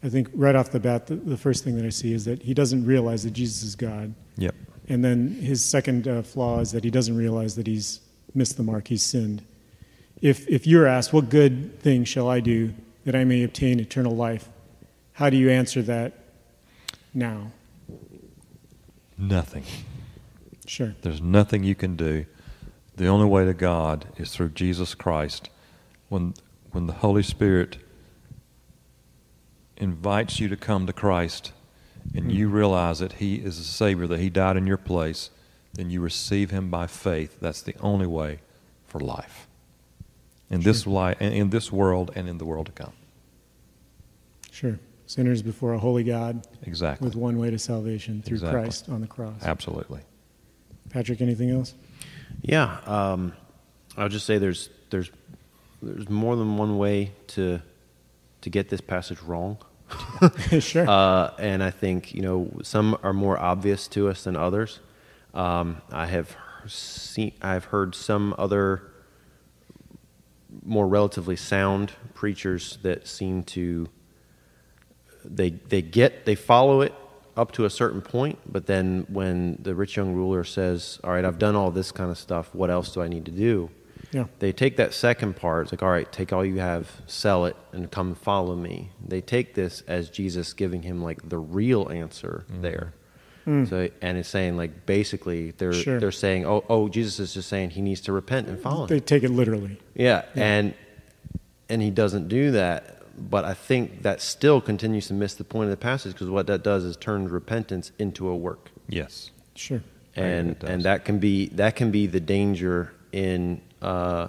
I 0.02 0.08
think 0.08 0.28
right 0.32 0.54
off 0.54 0.70
the 0.70 0.80
bat, 0.80 1.06
the, 1.06 1.16
the 1.16 1.36
first 1.36 1.62
thing 1.62 1.76
that 1.76 1.84
I 1.84 1.90
see 1.90 2.12
is 2.12 2.24
that 2.24 2.42
he 2.42 2.54
doesn't 2.54 2.86
realize 2.86 3.24
that 3.24 3.32
Jesus 3.32 3.62
is 3.62 3.76
God. 3.76 4.14
Yep. 4.38 4.54
And 4.88 5.04
then 5.04 5.34
his 5.34 5.62
second 5.62 6.08
uh, 6.08 6.22
flaw 6.22 6.60
is 6.60 6.72
that 6.72 6.84
he 6.84 6.90
doesn't 6.90 7.16
realize 7.16 7.56
that 7.56 7.66
he's 7.66 8.00
missed 8.34 8.56
the 8.56 8.62
mark, 8.62 8.88
he's 8.88 9.02
sinned. 9.02 9.42
If, 10.20 10.48
if 10.48 10.66
you're 10.66 10.86
asked, 10.86 11.12
What 11.12 11.28
good 11.28 11.80
thing 11.80 12.04
shall 12.04 12.28
I 12.28 12.40
do 12.40 12.74
that 13.04 13.14
I 13.14 13.24
may 13.24 13.42
obtain 13.42 13.80
eternal 13.80 14.14
life? 14.14 14.48
How 15.14 15.30
do 15.30 15.36
you 15.36 15.50
answer 15.50 15.82
that 15.82 16.12
now? 17.12 17.52
Nothing. 19.18 19.64
Sure. 20.66 20.94
There's 21.02 21.20
nothing 21.20 21.62
you 21.62 21.74
can 21.74 21.96
do. 21.96 22.26
The 22.96 23.06
only 23.06 23.26
way 23.26 23.44
to 23.44 23.54
God 23.54 24.06
is 24.16 24.30
through 24.30 24.50
Jesus 24.50 24.94
Christ. 24.94 25.50
When 26.08 26.34
when 26.72 26.86
the 26.86 26.94
Holy 26.94 27.22
Spirit 27.22 27.78
invites 29.80 30.38
you 30.38 30.48
to 30.48 30.56
come 30.56 30.86
to 30.86 30.92
Christ 30.92 31.52
and 32.14 32.32
you 32.32 32.48
realize 32.48 32.98
that 33.00 33.14
He 33.14 33.36
is 33.36 33.58
a 33.58 33.64
Savior, 33.64 34.06
that 34.06 34.20
He 34.20 34.30
died 34.30 34.56
in 34.56 34.66
your 34.66 34.76
place, 34.76 35.30
then 35.74 35.90
you 35.90 36.00
receive 36.00 36.50
Him 36.50 36.70
by 36.70 36.86
faith. 36.86 37.38
That's 37.40 37.62
the 37.62 37.74
only 37.80 38.06
way 38.06 38.40
for 38.86 39.00
life. 39.00 39.46
In 40.48 40.62
this 40.62 40.86
life, 40.86 41.20
in 41.20 41.50
this 41.50 41.70
world, 41.70 42.10
and 42.16 42.28
in 42.28 42.38
the 42.38 42.44
world 42.44 42.66
to 42.66 42.72
come. 42.72 42.92
Sure. 44.50 44.78
Sinners 45.06 45.42
before 45.42 45.74
a 45.74 45.78
holy 45.78 46.04
God 46.04 46.46
Exactly. 46.62 47.04
with 47.04 47.16
one 47.16 47.38
way 47.38 47.50
to 47.50 47.58
salvation 47.58 48.22
through 48.22 48.36
Exactly. 48.36 48.60
Christ 48.60 48.88
on 48.88 49.00
the 49.00 49.06
cross. 49.06 49.42
Absolutely. 49.42 50.00
Patrick, 50.88 51.20
anything 51.20 51.50
else? 51.50 51.74
Yeah, 52.42 52.78
um, 52.86 53.32
I'll 53.96 54.08
just 54.08 54.26
say 54.26 54.38
there's 54.38 54.70
there's 54.90 55.10
there's 55.82 56.08
more 56.08 56.36
than 56.36 56.56
one 56.56 56.78
way 56.78 57.12
to 57.28 57.60
to 58.40 58.50
get 58.50 58.68
this 58.68 58.80
passage 58.80 59.20
wrong. 59.22 59.58
sure. 60.60 60.88
Uh, 60.88 61.32
and 61.38 61.62
I 61.62 61.70
think 61.70 62.14
you 62.14 62.22
know 62.22 62.50
some 62.62 62.96
are 63.02 63.12
more 63.12 63.38
obvious 63.38 63.88
to 63.88 64.08
us 64.08 64.24
than 64.24 64.36
others. 64.36 64.80
Um, 65.34 65.80
I 65.92 66.06
have 66.06 66.36
seen, 66.66 67.32
I've 67.40 67.66
heard 67.66 67.94
some 67.94 68.34
other 68.38 68.82
more 70.64 70.86
relatively 70.86 71.36
sound 71.36 71.92
preachers 72.14 72.78
that 72.82 73.06
seem 73.06 73.44
to 73.44 73.88
they 75.24 75.50
they 75.50 75.82
get 75.82 76.24
they 76.24 76.34
follow 76.34 76.80
it 76.80 76.94
up 77.36 77.52
to 77.52 77.64
a 77.64 77.70
certain 77.70 78.02
point, 78.02 78.38
but 78.50 78.66
then 78.66 79.06
when 79.08 79.56
the 79.62 79.74
rich 79.74 79.96
young 79.96 80.12
ruler 80.12 80.44
says, 80.44 80.98
"All 81.04 81.12
right, 81.12 81.24
I've 81.24 81.38
done 81.38 81.56
all 81.56 81.70
this 81.70 81.92
kind 81.92 82.10
of 82.10 82.18
stuff. 82.18 82.54
What 82.54 82.70
else 82.70 82.92
do 82.92 83.00
I 83.00 83.08
need 83.08 83.24
to 83.26 83.30
do?" 83.30 83.70
Yeah. 84.12 84.24
They 84.40 84.52
take 84.52 84.76
that 84.76 84.92
second 84.94 85.36
part. 85.36 85.64
It's 85.66 85.72
like, 85.72 85.82
all 85.82 85.90
right, 85.90 86.10
take 86.10 86.32
all 86.32 86.44
you 86.44 86.58
have, 86.58 86.90
sell 87.06 87.44
it, 87.46 87.56
and 87.72 87.90
come 87.90 88.14
follow 88.14 88.56
me. 88.56 88.90
They 89.06 89.20
take 89.20 89.54
this 89.54 89.82
as 89.86 90.10
Jesus 90.10 90.52
giving 90.52 90.82
him 90.82 91.02
like 91.02 91.28
the 91.28 91.38
real 91.38 91.88
answer 91.90 92.44
there. 92.48 92.92
Mm. 93.46 93.68
So, 93.68 93.88
and 94.02 94.18
it's 94.18 94.28
saying 94.28 94.56
like 94.56 94.84
basically 94.84 95.52
they're 95.52 95.72
Sure. 95.72 95.98
they're 96.00 96.12
saying, 96.12 96.44
oh, 96.46 96.64
oh, 96.68 96.88
Jesus 96.88 97.18
is 97.20 97.34
just 97.34 97.48
saying 97.48 97.70
he 97.70 97.80
needs 97.82 98.00
to 98.02 98.12
repent 98.12 98.48
and 98.48 98.58
follow. 98.60 98.86
They 98.86 98.96
him. 98.96 99.02
take 99.02 99.22
it 99.22 99.30
literally. 99.30 99.78
Yeah, 99.94 100.24
and 100.34 100.74
and 101.68 101.80
he 101.80 101.90
doesn't 101.90 102.28
do 102.28 102.50
that. 102.52 102.96
But 103.30 103.44
I 103.44 103.54
think 103.54 104.02
that 104.02 104.20
still 104.22 104.60
continues 104.60 105.06
to 105.08 105.14
miss 105.14 105.34
the 105.34 105.44
point 105.44 105.64
of 105.64 105.70
the 105.70 105.76
passage 105.76 106.12
because 106.12 106.28
what 106.30 106.46
that 106.48 106.62
does 106.62 106.84
is 106.84 106.96
turn 106.96 107.28
repentance 107.28 107.92
into 107.98 108.28
a 108.28 108.36
work 108.36 108.70
Yes. 108.88 109.30
Sure. 109.54 109.82
and 110.16 110.56
and 110.64 110.82
that 110.84 111.04
can 111.04 111.18
be 111.18 111.48
that 111.48 111.76
can 111.76 111.90
be 111.90 112.06
the 112.06 112.20
danger 112.20 112.92
in 113.12 113.60
uh, 113.82 114.28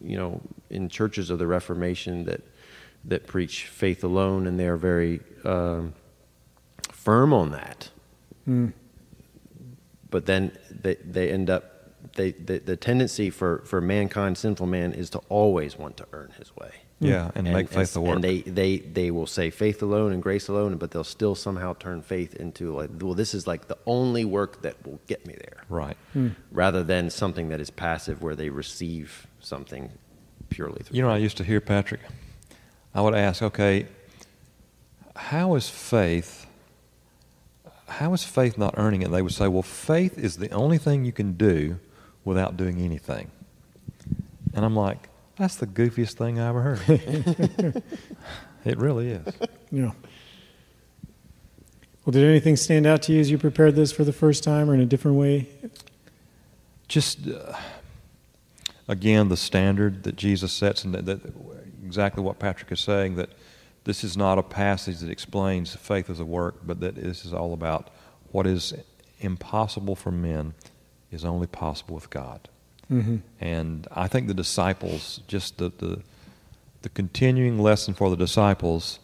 you 0.00 0.16
know 0.16 0.40
in 0.68 0.88
churches 0.88 1.30
of 1.30 1.38
the 1.38 1.46
Reformation 1.46 2.24
that 2.24 2.42
that 3.04 3.26
preach 3.26 3.66
faith 3.66 4.04
alone 4.04 4.46
and 4.46 4.58
they 4.58 4.66
are 4.66 4.76
very 4.76 5.20
um, 5.44 5.94
firm 6.90 7.32
on 7.32 7.50
that. 7.50 7.90
Mm. 8.48 8.72
But 10.10 10.26
then 10.26 10.52
they 10.70 10.96
they 10.96 11.30
end 11.30 11.48
up 11.50 11.80
they 12.14 12.32
the, 12.32 12.58
the 12.58 12.76
tendency 12.76 13.30
for 13.30 13.62
for 13.64 13.80
mankind 13.80 14.36
sinful 14.38 14.66
man 14.66 14.92
is 14.92 15.10
to 15.10 15.18
always 15.28 15.78
want 15.78 15.96
to 15.98 16.06
earn 16.12 16.32
his 16.38 16.54
way. 16.56 16.79
Mm. 17.00 17.08
Yeah, 17.08 17.30
and, 17.34 17.50
make 17.50 17.68
faith 17.68 17.94
the 17.94 18.00
work. 18.00 18.16
And 18.16 18.24
they, 18.24 18.40
they, 18.42 18.78
they 18.78 19.10
will 19.10 19.26
say 19.26 19.48
faith 19.48 19.82
alone 19.82 20.12
and 20.12 20.22
grace 20.22 20.48
alone, 20.48 20.76
but 20.76 20.90
they'll 20.90 21.02
still 21.02 21.34
somehow 21.34 21.74
turn 21.74 22.02
faith 22.02 22.34
into 22.34 22.74
like, 22.76 22.90
well, 23.00 23.14
this 23.14 23.32
is 23.32 23.46
like 23.46 23.68
the 23.68 23.78
only 23.86 24.24
work 24.26 24.60
that 24.62 24.84
will 24.86 25.00
get 25.06 25.26
me 25.26 25.34
there, 25.34 25.64
right. 25.68 25.96
Hmm. 26.12 26.28
Hmm. 26.28 26.28
rather 26.52 26.84
than 26.84 27.08
something 27.08 27.48
that 27.48 27.60
is 27.60 27.70
passive 27.70 28.22
where 28.22 28.36
they 28.36 28.50
receive 28.50 29.26
something 29.40 29.90
purely 30.50 30.82
through. 30.82 30.96
You 30.96 31.02
know, 31.02 31.10
I 31.10 31.16
used 31.16 31.38
to 31.38 31.44
hear 31.44 31.60
Patrick. 31.60 32.00
I 32.94 33.00
would 33.00 33.14
ask, 33.14 33.42
okay, 33.42 33.86
how 35.16 35.54
is 35.54 35.68
faith? 35.68 36.46
How 37.88 38.12
is 38.12 38.24
faith 38.24 38.58
not 38.58 38.74
earning 38.76 39.02
it? 39.02 39.10
They 39.10 39.22
would 39.22 39.32
say, 39.32 39.48
well, 39.48 39.62
faith 39.62 40.18
is 40.18 40.36
the 40.36 40.50
only 40.50 40.78
thing 40.78 41.04
you 41.04 41.12
can 41.12 41.34
do 41.34 41.78
without 42.24 42.56
doing 42.56 42.80
anything. 42.80 43.30
And 44.54 44.64
I'm 44.64 44.76
like, 44.76 45.09
That's 45.40 45.56
the 45.56 45.66
goofiest 45.66 46.18
thing 46.18 46.38
I 46.38 46.50
ever 46.50 46.60
heard. 46.60 47.82
it 48.66 48.76
really 48.76 49.12
is. 49.12 49.34
Yeah. 49.70 49.92
Well, 52.04 52.12
did 52.12 52.28
anything 52.28 52.56
stand 52.56 52.86
out 52.86 53.00
to 53.04 53.12
you 53.14 53.20
as 53.20 53.30
you 53.30 53.38
prepared 53.38 53.74
this 53.74 53.90
for 53.90 54.04
the 54.04 54.12
first 54.12 54.44
time 54.44 54.68
or 54.68 54.74
in 54.74 54.80
a 54.80 54.84
different 54.84 55.16
way? 55.16 55.48
Just 56.88 57.26
uh, 57.26 57.54
again, 58.86 59.30
the 59.30 59.36
standard 59.38 60.02
that 60.02 60.16
Jesus 60.16 60.52
sets, 60.52 60.84
and 60.84 60.92
that, 60.92 61.06
that 61.06 61.20
exactly 61.86 62.22
what 62.22 62.38
Patrick 62.38 62.70
is 62.70 62.80
saying 62.80 63.16
that 63.16 63.30
this 63.84 64.04
is 64.04 64.18
not 64.18 64.36
a 64.36 64.42
passage 64.42 64.98
that 64.98 65.08
explains 65.08 65.74
faith 65.74 66.10
as 66.10 66.20
a 66.20 66.26
work, 66.26 66.56
but 66.66 66.80
that 66.80 66.96
this 66.96 67.24
is 67.24 67.32
all 67.32 67.54
about 67.54 67.88
what 68.30 68.46
is 68.46 68.74
impossible 69.20 69.96
for 69.96 70.10
men 70.10 70.52
is 71.10 71.24
only 71.24 71.46
possible 71.46 71.94
with 71.94 72.10
God. 72.10 72.50
Mm-hmm. 72.90 73.16
And 73.40 73.86
I 73.92 74.08
think 74.08 74.26
the 74.26 74.34
disciples, 74.34 75.20
just 75.26 75.58
the, 75.58 75.70
the, 75.78 76.02
the 76.82 76.88
continuing 76.88 77.58
lesson 77.58 77.94
for 77.94 78.10
the 78.10 78.16
disciples, 78.16 78.98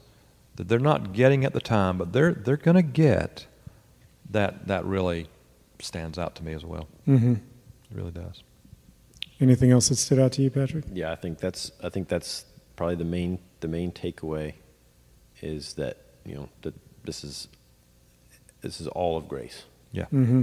that 0.56 0.68
they're 0.68 0.78
not 0.78 1.12
getting 1.12 1.44
at 1.44 1.52
the 1.52 1.60
time, 1.60 1.98
but 1.98 2.12
they're, 2.12 2.32
they're 2.32 2.56
going 2.56 2.76
to 2.76 2.82
get, 2.82 3.46
that, 4.30 4.66
that 4.66 4.84
really 4.84 5.28
stands 5.80 6.18
out 6.18 6.34
to 6.36 6.44
me 6.44 6.52
as 6.52 6.64
well. 6.64 6.88
Mm-hmm. 7.06 7.34
It 7.34 7.40
really 7.92 8.10
does. 8.10 8.42
Anything 9.40 9.70
else 9.70 9.88
that 9.90 9.96
stood 9.96 10.18
out 10.18 10.32
to 10.32 10.42
you, 10.42 10.50
Patrick? 10.50 10.84
Yeah, 10.92 11.12
I 11.12 11.14
think 11.14 11.38
that's 11.38 11.70
I 11.82 11.90
think 11.90 12.08
that's 12.08 12.46
probably 12.74 12.94
the 12.94 13.04
main 13.04 13.38
the 13.60 13.68
main 13.68 13.92
takeaway 13.92 14.54
is 15.42 15.74
that 15.74 15.98
you 16.24 16.34
know 16.34 16.48
that 16.62 16.74
this 17.04 17.22
is 17.22 17.48
this 18.62 18.80
is 18.80 18.86
all 18.88 19.18
of 19.18 19.28
grace. 19.28 19.64
Yeah. 19.92 20.04
Mm-hmm. 20.04 20.42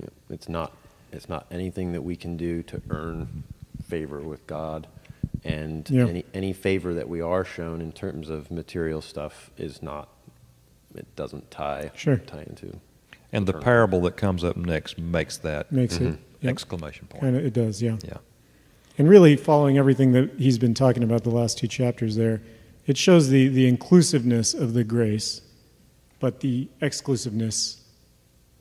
You 0.00 0.06
know, 0.06 0.12
it's 0.30 0.48
not 0.48 0.76
it's 1.12 1.28
not 1.28 1.46
anything 1.50 1.92
that 1.92 2.02
we 2.02 2.16
can 2.16 2.36
do 2.36 2.62
to 2.64 2.80
earn 2.90 3.44
favor 3.86 4.20
with 4.20 4.46
God, 4.46 4.86
and 5.44 5.88
Yeah. 5.90 6.06
any 6.06 6.24
any 6.34 6.52
favor 6.52 6.94
that 6.94 7.08
we 7.08 7.20
are 7.20 7.44
shown 7.44 7.80
in 7.80 7.92
terms 7.92 8.28
of 8.30 8.50
material 8.50 9.02
stuff 9.02 9.50
is 9.58 9.82
not 9.82 10.08
it 10.94 11.06
doesn't 11.16 11.50
tie 11.50 11.90
Sure. 11.94 12.16
tie 12.18 12.42
into 12.42 12.78
And 13.32 13.46
the 13.46 13.50
eternal. 13.50 13.64
parable 13.64 14.00
that 14.02 14.16
comes 14.16 14.44
up 14.44 14.56
next 14.56 14.98
makes 14.98 15.36
that 15.38 15.72
Makes 15.72 15.96
it. 15.96 16.02
Mhm. 16.02 16.18
Yep. 16.42 16.50
exclamation 16.50 17.06
point. 17.06 17.22
Kind 17.22 17.36
of, 17.36 17.44
it 17.46 17.52
does, 17.54 17.80
yeah. 17.82 17.96
Yeah. 18.04 18.18
And 18.98 19.08
really, 19.08 19.36
following 19.36 19.78
everything 19.78 20.12
that 20.12 20.32
he's 20.38 20.58
been 20.58 20.74
talking 20.74 21.02
about 21.02 21.24
the 21.24 21.30
last 21.30 21.56
two 21.56 21.66
chapters 21.68 22.16
there, 22.16 22.42
it 22.86 22.98
shows 22.98 23.28
the, 23.30 23.48
the 23.48 23.66
inclusiveness 23.66 24.52
of 24.54 24.74
the 24.74 24.84
grace, 24.84 25.40
but 26.20 26.40
the 26.40 26.68
exclusiveness, 26.82 27.76
and 27.76 27.80
the- 27.80 27.81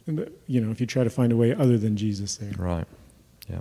you 0.07 0.61
know, 0.61 0.71
if 0.71 0.79
you 0.81 0.87
try 0.87 1.03
to 1.03 1.09
find 1.09 1.31
a 1.31 1.37
way 1.37 1.53
other 1.53 1.77
than 1.77 1.95
Jesus 1.97 2.37
there. 2.37 2.51
Right. 2.57 2.85
Yeah. 3.49 3.59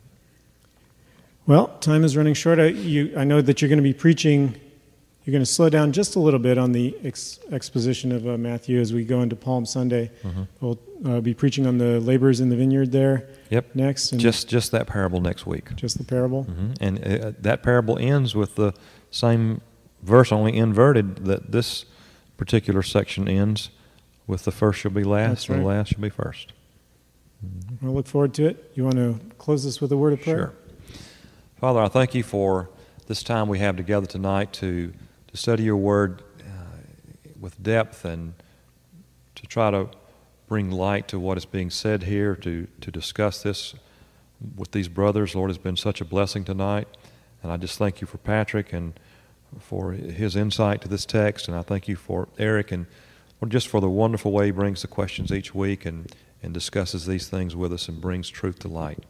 Well, 1.46 1.68
time 1.80 2.04
is 2.04 2.16
running 2.16 2.34
short. 2.34 2.58
I, 2.58 2.66
you, 2.66 3.12
I 3.16 3.24
know 3.24 3.40
that 3.42 3.60
you're 3.60 3.68
going 3.68 3.78
to 3.78 3.82
be 3.82 3.92
preaching. 3.94 4.54
You're 5.24 5.32
going 5.32 5.42
to 5.44 5.50
slow 5.50 5.68
down 5.68 5.92
just 5.92 6.16
a 6.16 6.20
little 6.20 6.40
bit 6.40 6.58
on 6.58 6.72
the 6.72 6.96
ex- 7.04 7.38
exposition 7.52 8.10
of 8.12 8.26
uh, 8.26 8.36
Matthew 8.38 8.80
as 8.80 8.92
we 8.92 9.04
go 9.04 9.20
into 9.20 9.36
Palm 9.36 9.66
Sunday. 9.66 10.10
Mhm. 10.22 10.48
We'll 10.60 10.78
uh, 11.04 11.20
be 11.20 11.34
preaching 11.34 11.66
on 11.66 11.78
the 11.78 12.00
laborers 12.00 12.40
in 12.40 12.48
the 12.50 12.56
vineyard 12.56 12.92
there 12.92 13.28
Yep. 13.50 13.74
next, 13.74 14.10
Just 14.16 14.48
just 14.48 14.70
that 14.72 14.86
parable 14.86 15.20
next 15.20 15.46
week. 15.46 15.74
just 15.76 15.98
the 15.98 16.04
parable. 16.04 16.44
hmm 16.44 16.72
And 16.80 17.04
uh, 17.04 17.32
that 17.40 17.62
parable 17.62 17.98
ends 17.98 18.34
with 18.34 18.54
the 18.56 18.72
same 19.10 19.60
verse, 20.02 20.30
only 20.32 20.56
inverted. 20.56 21.24
That 21.26 21.52
this 21.52 21.84
particular 22.36 22.82
section 22.82 23.28
ends 23.28 23.70
with 24.30 24.44
the 24.44 24.52
first 24.52 24.78
shall 24.80 24.92
be 24.92 25.02
last, 25.02 25.28
That's 25.28 25.48
and 25.48 25.58
the 25.58 25.68
right. 25.68 25.76
last 25.76 25.88
shall 25.88 26.00
be 26.00 26.08
first. 26.08 26.52
We'll 27.82 27.94
look 27.94 28.06
forward 28.06 28.32
to 28.34 28.46
it. 28.46 28.70
You 28.74 28.84
want 28.84 28.96
to 28.96 29.18
close 29.38 29.64
this 29.64 29.80
with 29.80 29.90
a 29.92 29.96
word 29.96 30.12
of 30.12 30.22
prayer? 30.22 30.52
Sure. 30.86 30.96
Father, 31.58 31.80
I 31.80 31.88
thank 31.88 32.14
you 32.14 32.22
for 32.22 32.70
this 33.06 33.22
time 33.22 33.48
we 33.48 33.58
have 33.58 33.76
together 33.76 34.06
tonight 34.06 34.52
to, 34.54 34.92
to 35.26 35.36
study 35.36 35.64
your 35.64 35.76
word 35.76 36.22
uh, 36.40 36.52
with 37.40 37.60
depth 37.62 38.04
and 38.04 38.34
to 39.34 39.46
try 39.46 39.70
to 39.70 39.88
bring 40.46 40.70
light 40.70 41.08
to 41.08 41.18
what 41.18 41.36
is 41.36 41.44
being 41.44 41.70
said 41.70 42.04
here, 42.04 42.36
to, 42.36 42.68
to 42.80 42.90
discuss 42.90 43.42
this 43.42 43.74
with 44.56 44.70
these 44.70 44.88
brothers. 44.88 45.34
Lord, 45.34 45.50
it's 45.50 45.58
been 45.58 45.76
such 45.76 46.00
a 46.00 46.04
blessing 46.04 46.44
tonight. 46.44 46.88
And 47.42 47.50
I 47.50 47.56
just 47.56 47.78
thank 47.78 48.00
you 48.00 48.06
for 48.06 48.18
Patrick 48.18 48.72
and 48.72 48.92
for 49.58 49.92
his 49.92 50.36
insight 50.36 50.82
to 50.82 50.88
this 50.88 51.04
text. 51.04 51.48
And 51.48 51.56
I 51.56 51.62
thank 51.62 51.88
you 51.88 51.96
for 51.96 52.28
Eric 52.38 52.70
and 52.70 52.86
Just 53.48 53.68
for 53.68 53.80
the 53.80 53.88
wonderful 53.88 54.32
way 54.32 54.46
he 54.46 54.50
brings 54.50 54.82
the 54.82 54.88
questions 54.88 55.32
each 55.32 55.54
week 55.54 55.86
and, 55.86 56.14
and 56.42 56.52
discusses 56.52 57.06
these 57.06 57.28
things 57.28 57.56
with 57.56 57.72
us 57.72 57.88
and 57.88 58.00
brings 58.00 58.28
truth 58.28 58.58
to 58.60 58.68
light. 58.68 59.04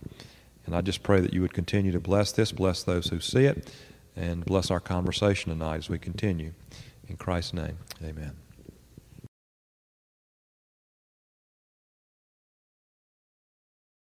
And 0.66 0.77
I 0.77 0.83
just 0.83 1.03
pray 1.03 1.21
that 1.21 1.35
you 1.35 1.40
would 1.40 1.53
continue 1.53 1.90
to 1.90 2.01
bless 2.01 2.31
this, 2.31 2.53
bless 2.53 2.83
those 2.85 3.09
who 3.09 3.19
see 3.19 3.45
it, 3.47 3.73
and 4.14 4.45
bless 4.45 4.71
our 4.71 4.81
conversation 4.81 5.51
tonight 5.51 5.79
as 5.79 5.88
we 5.88 5.99
continue. 5.99 6.53
In 7.09 7.16
Christ's 7.16 7.55
name, 7.55 7.79
amen. 8.05 8.37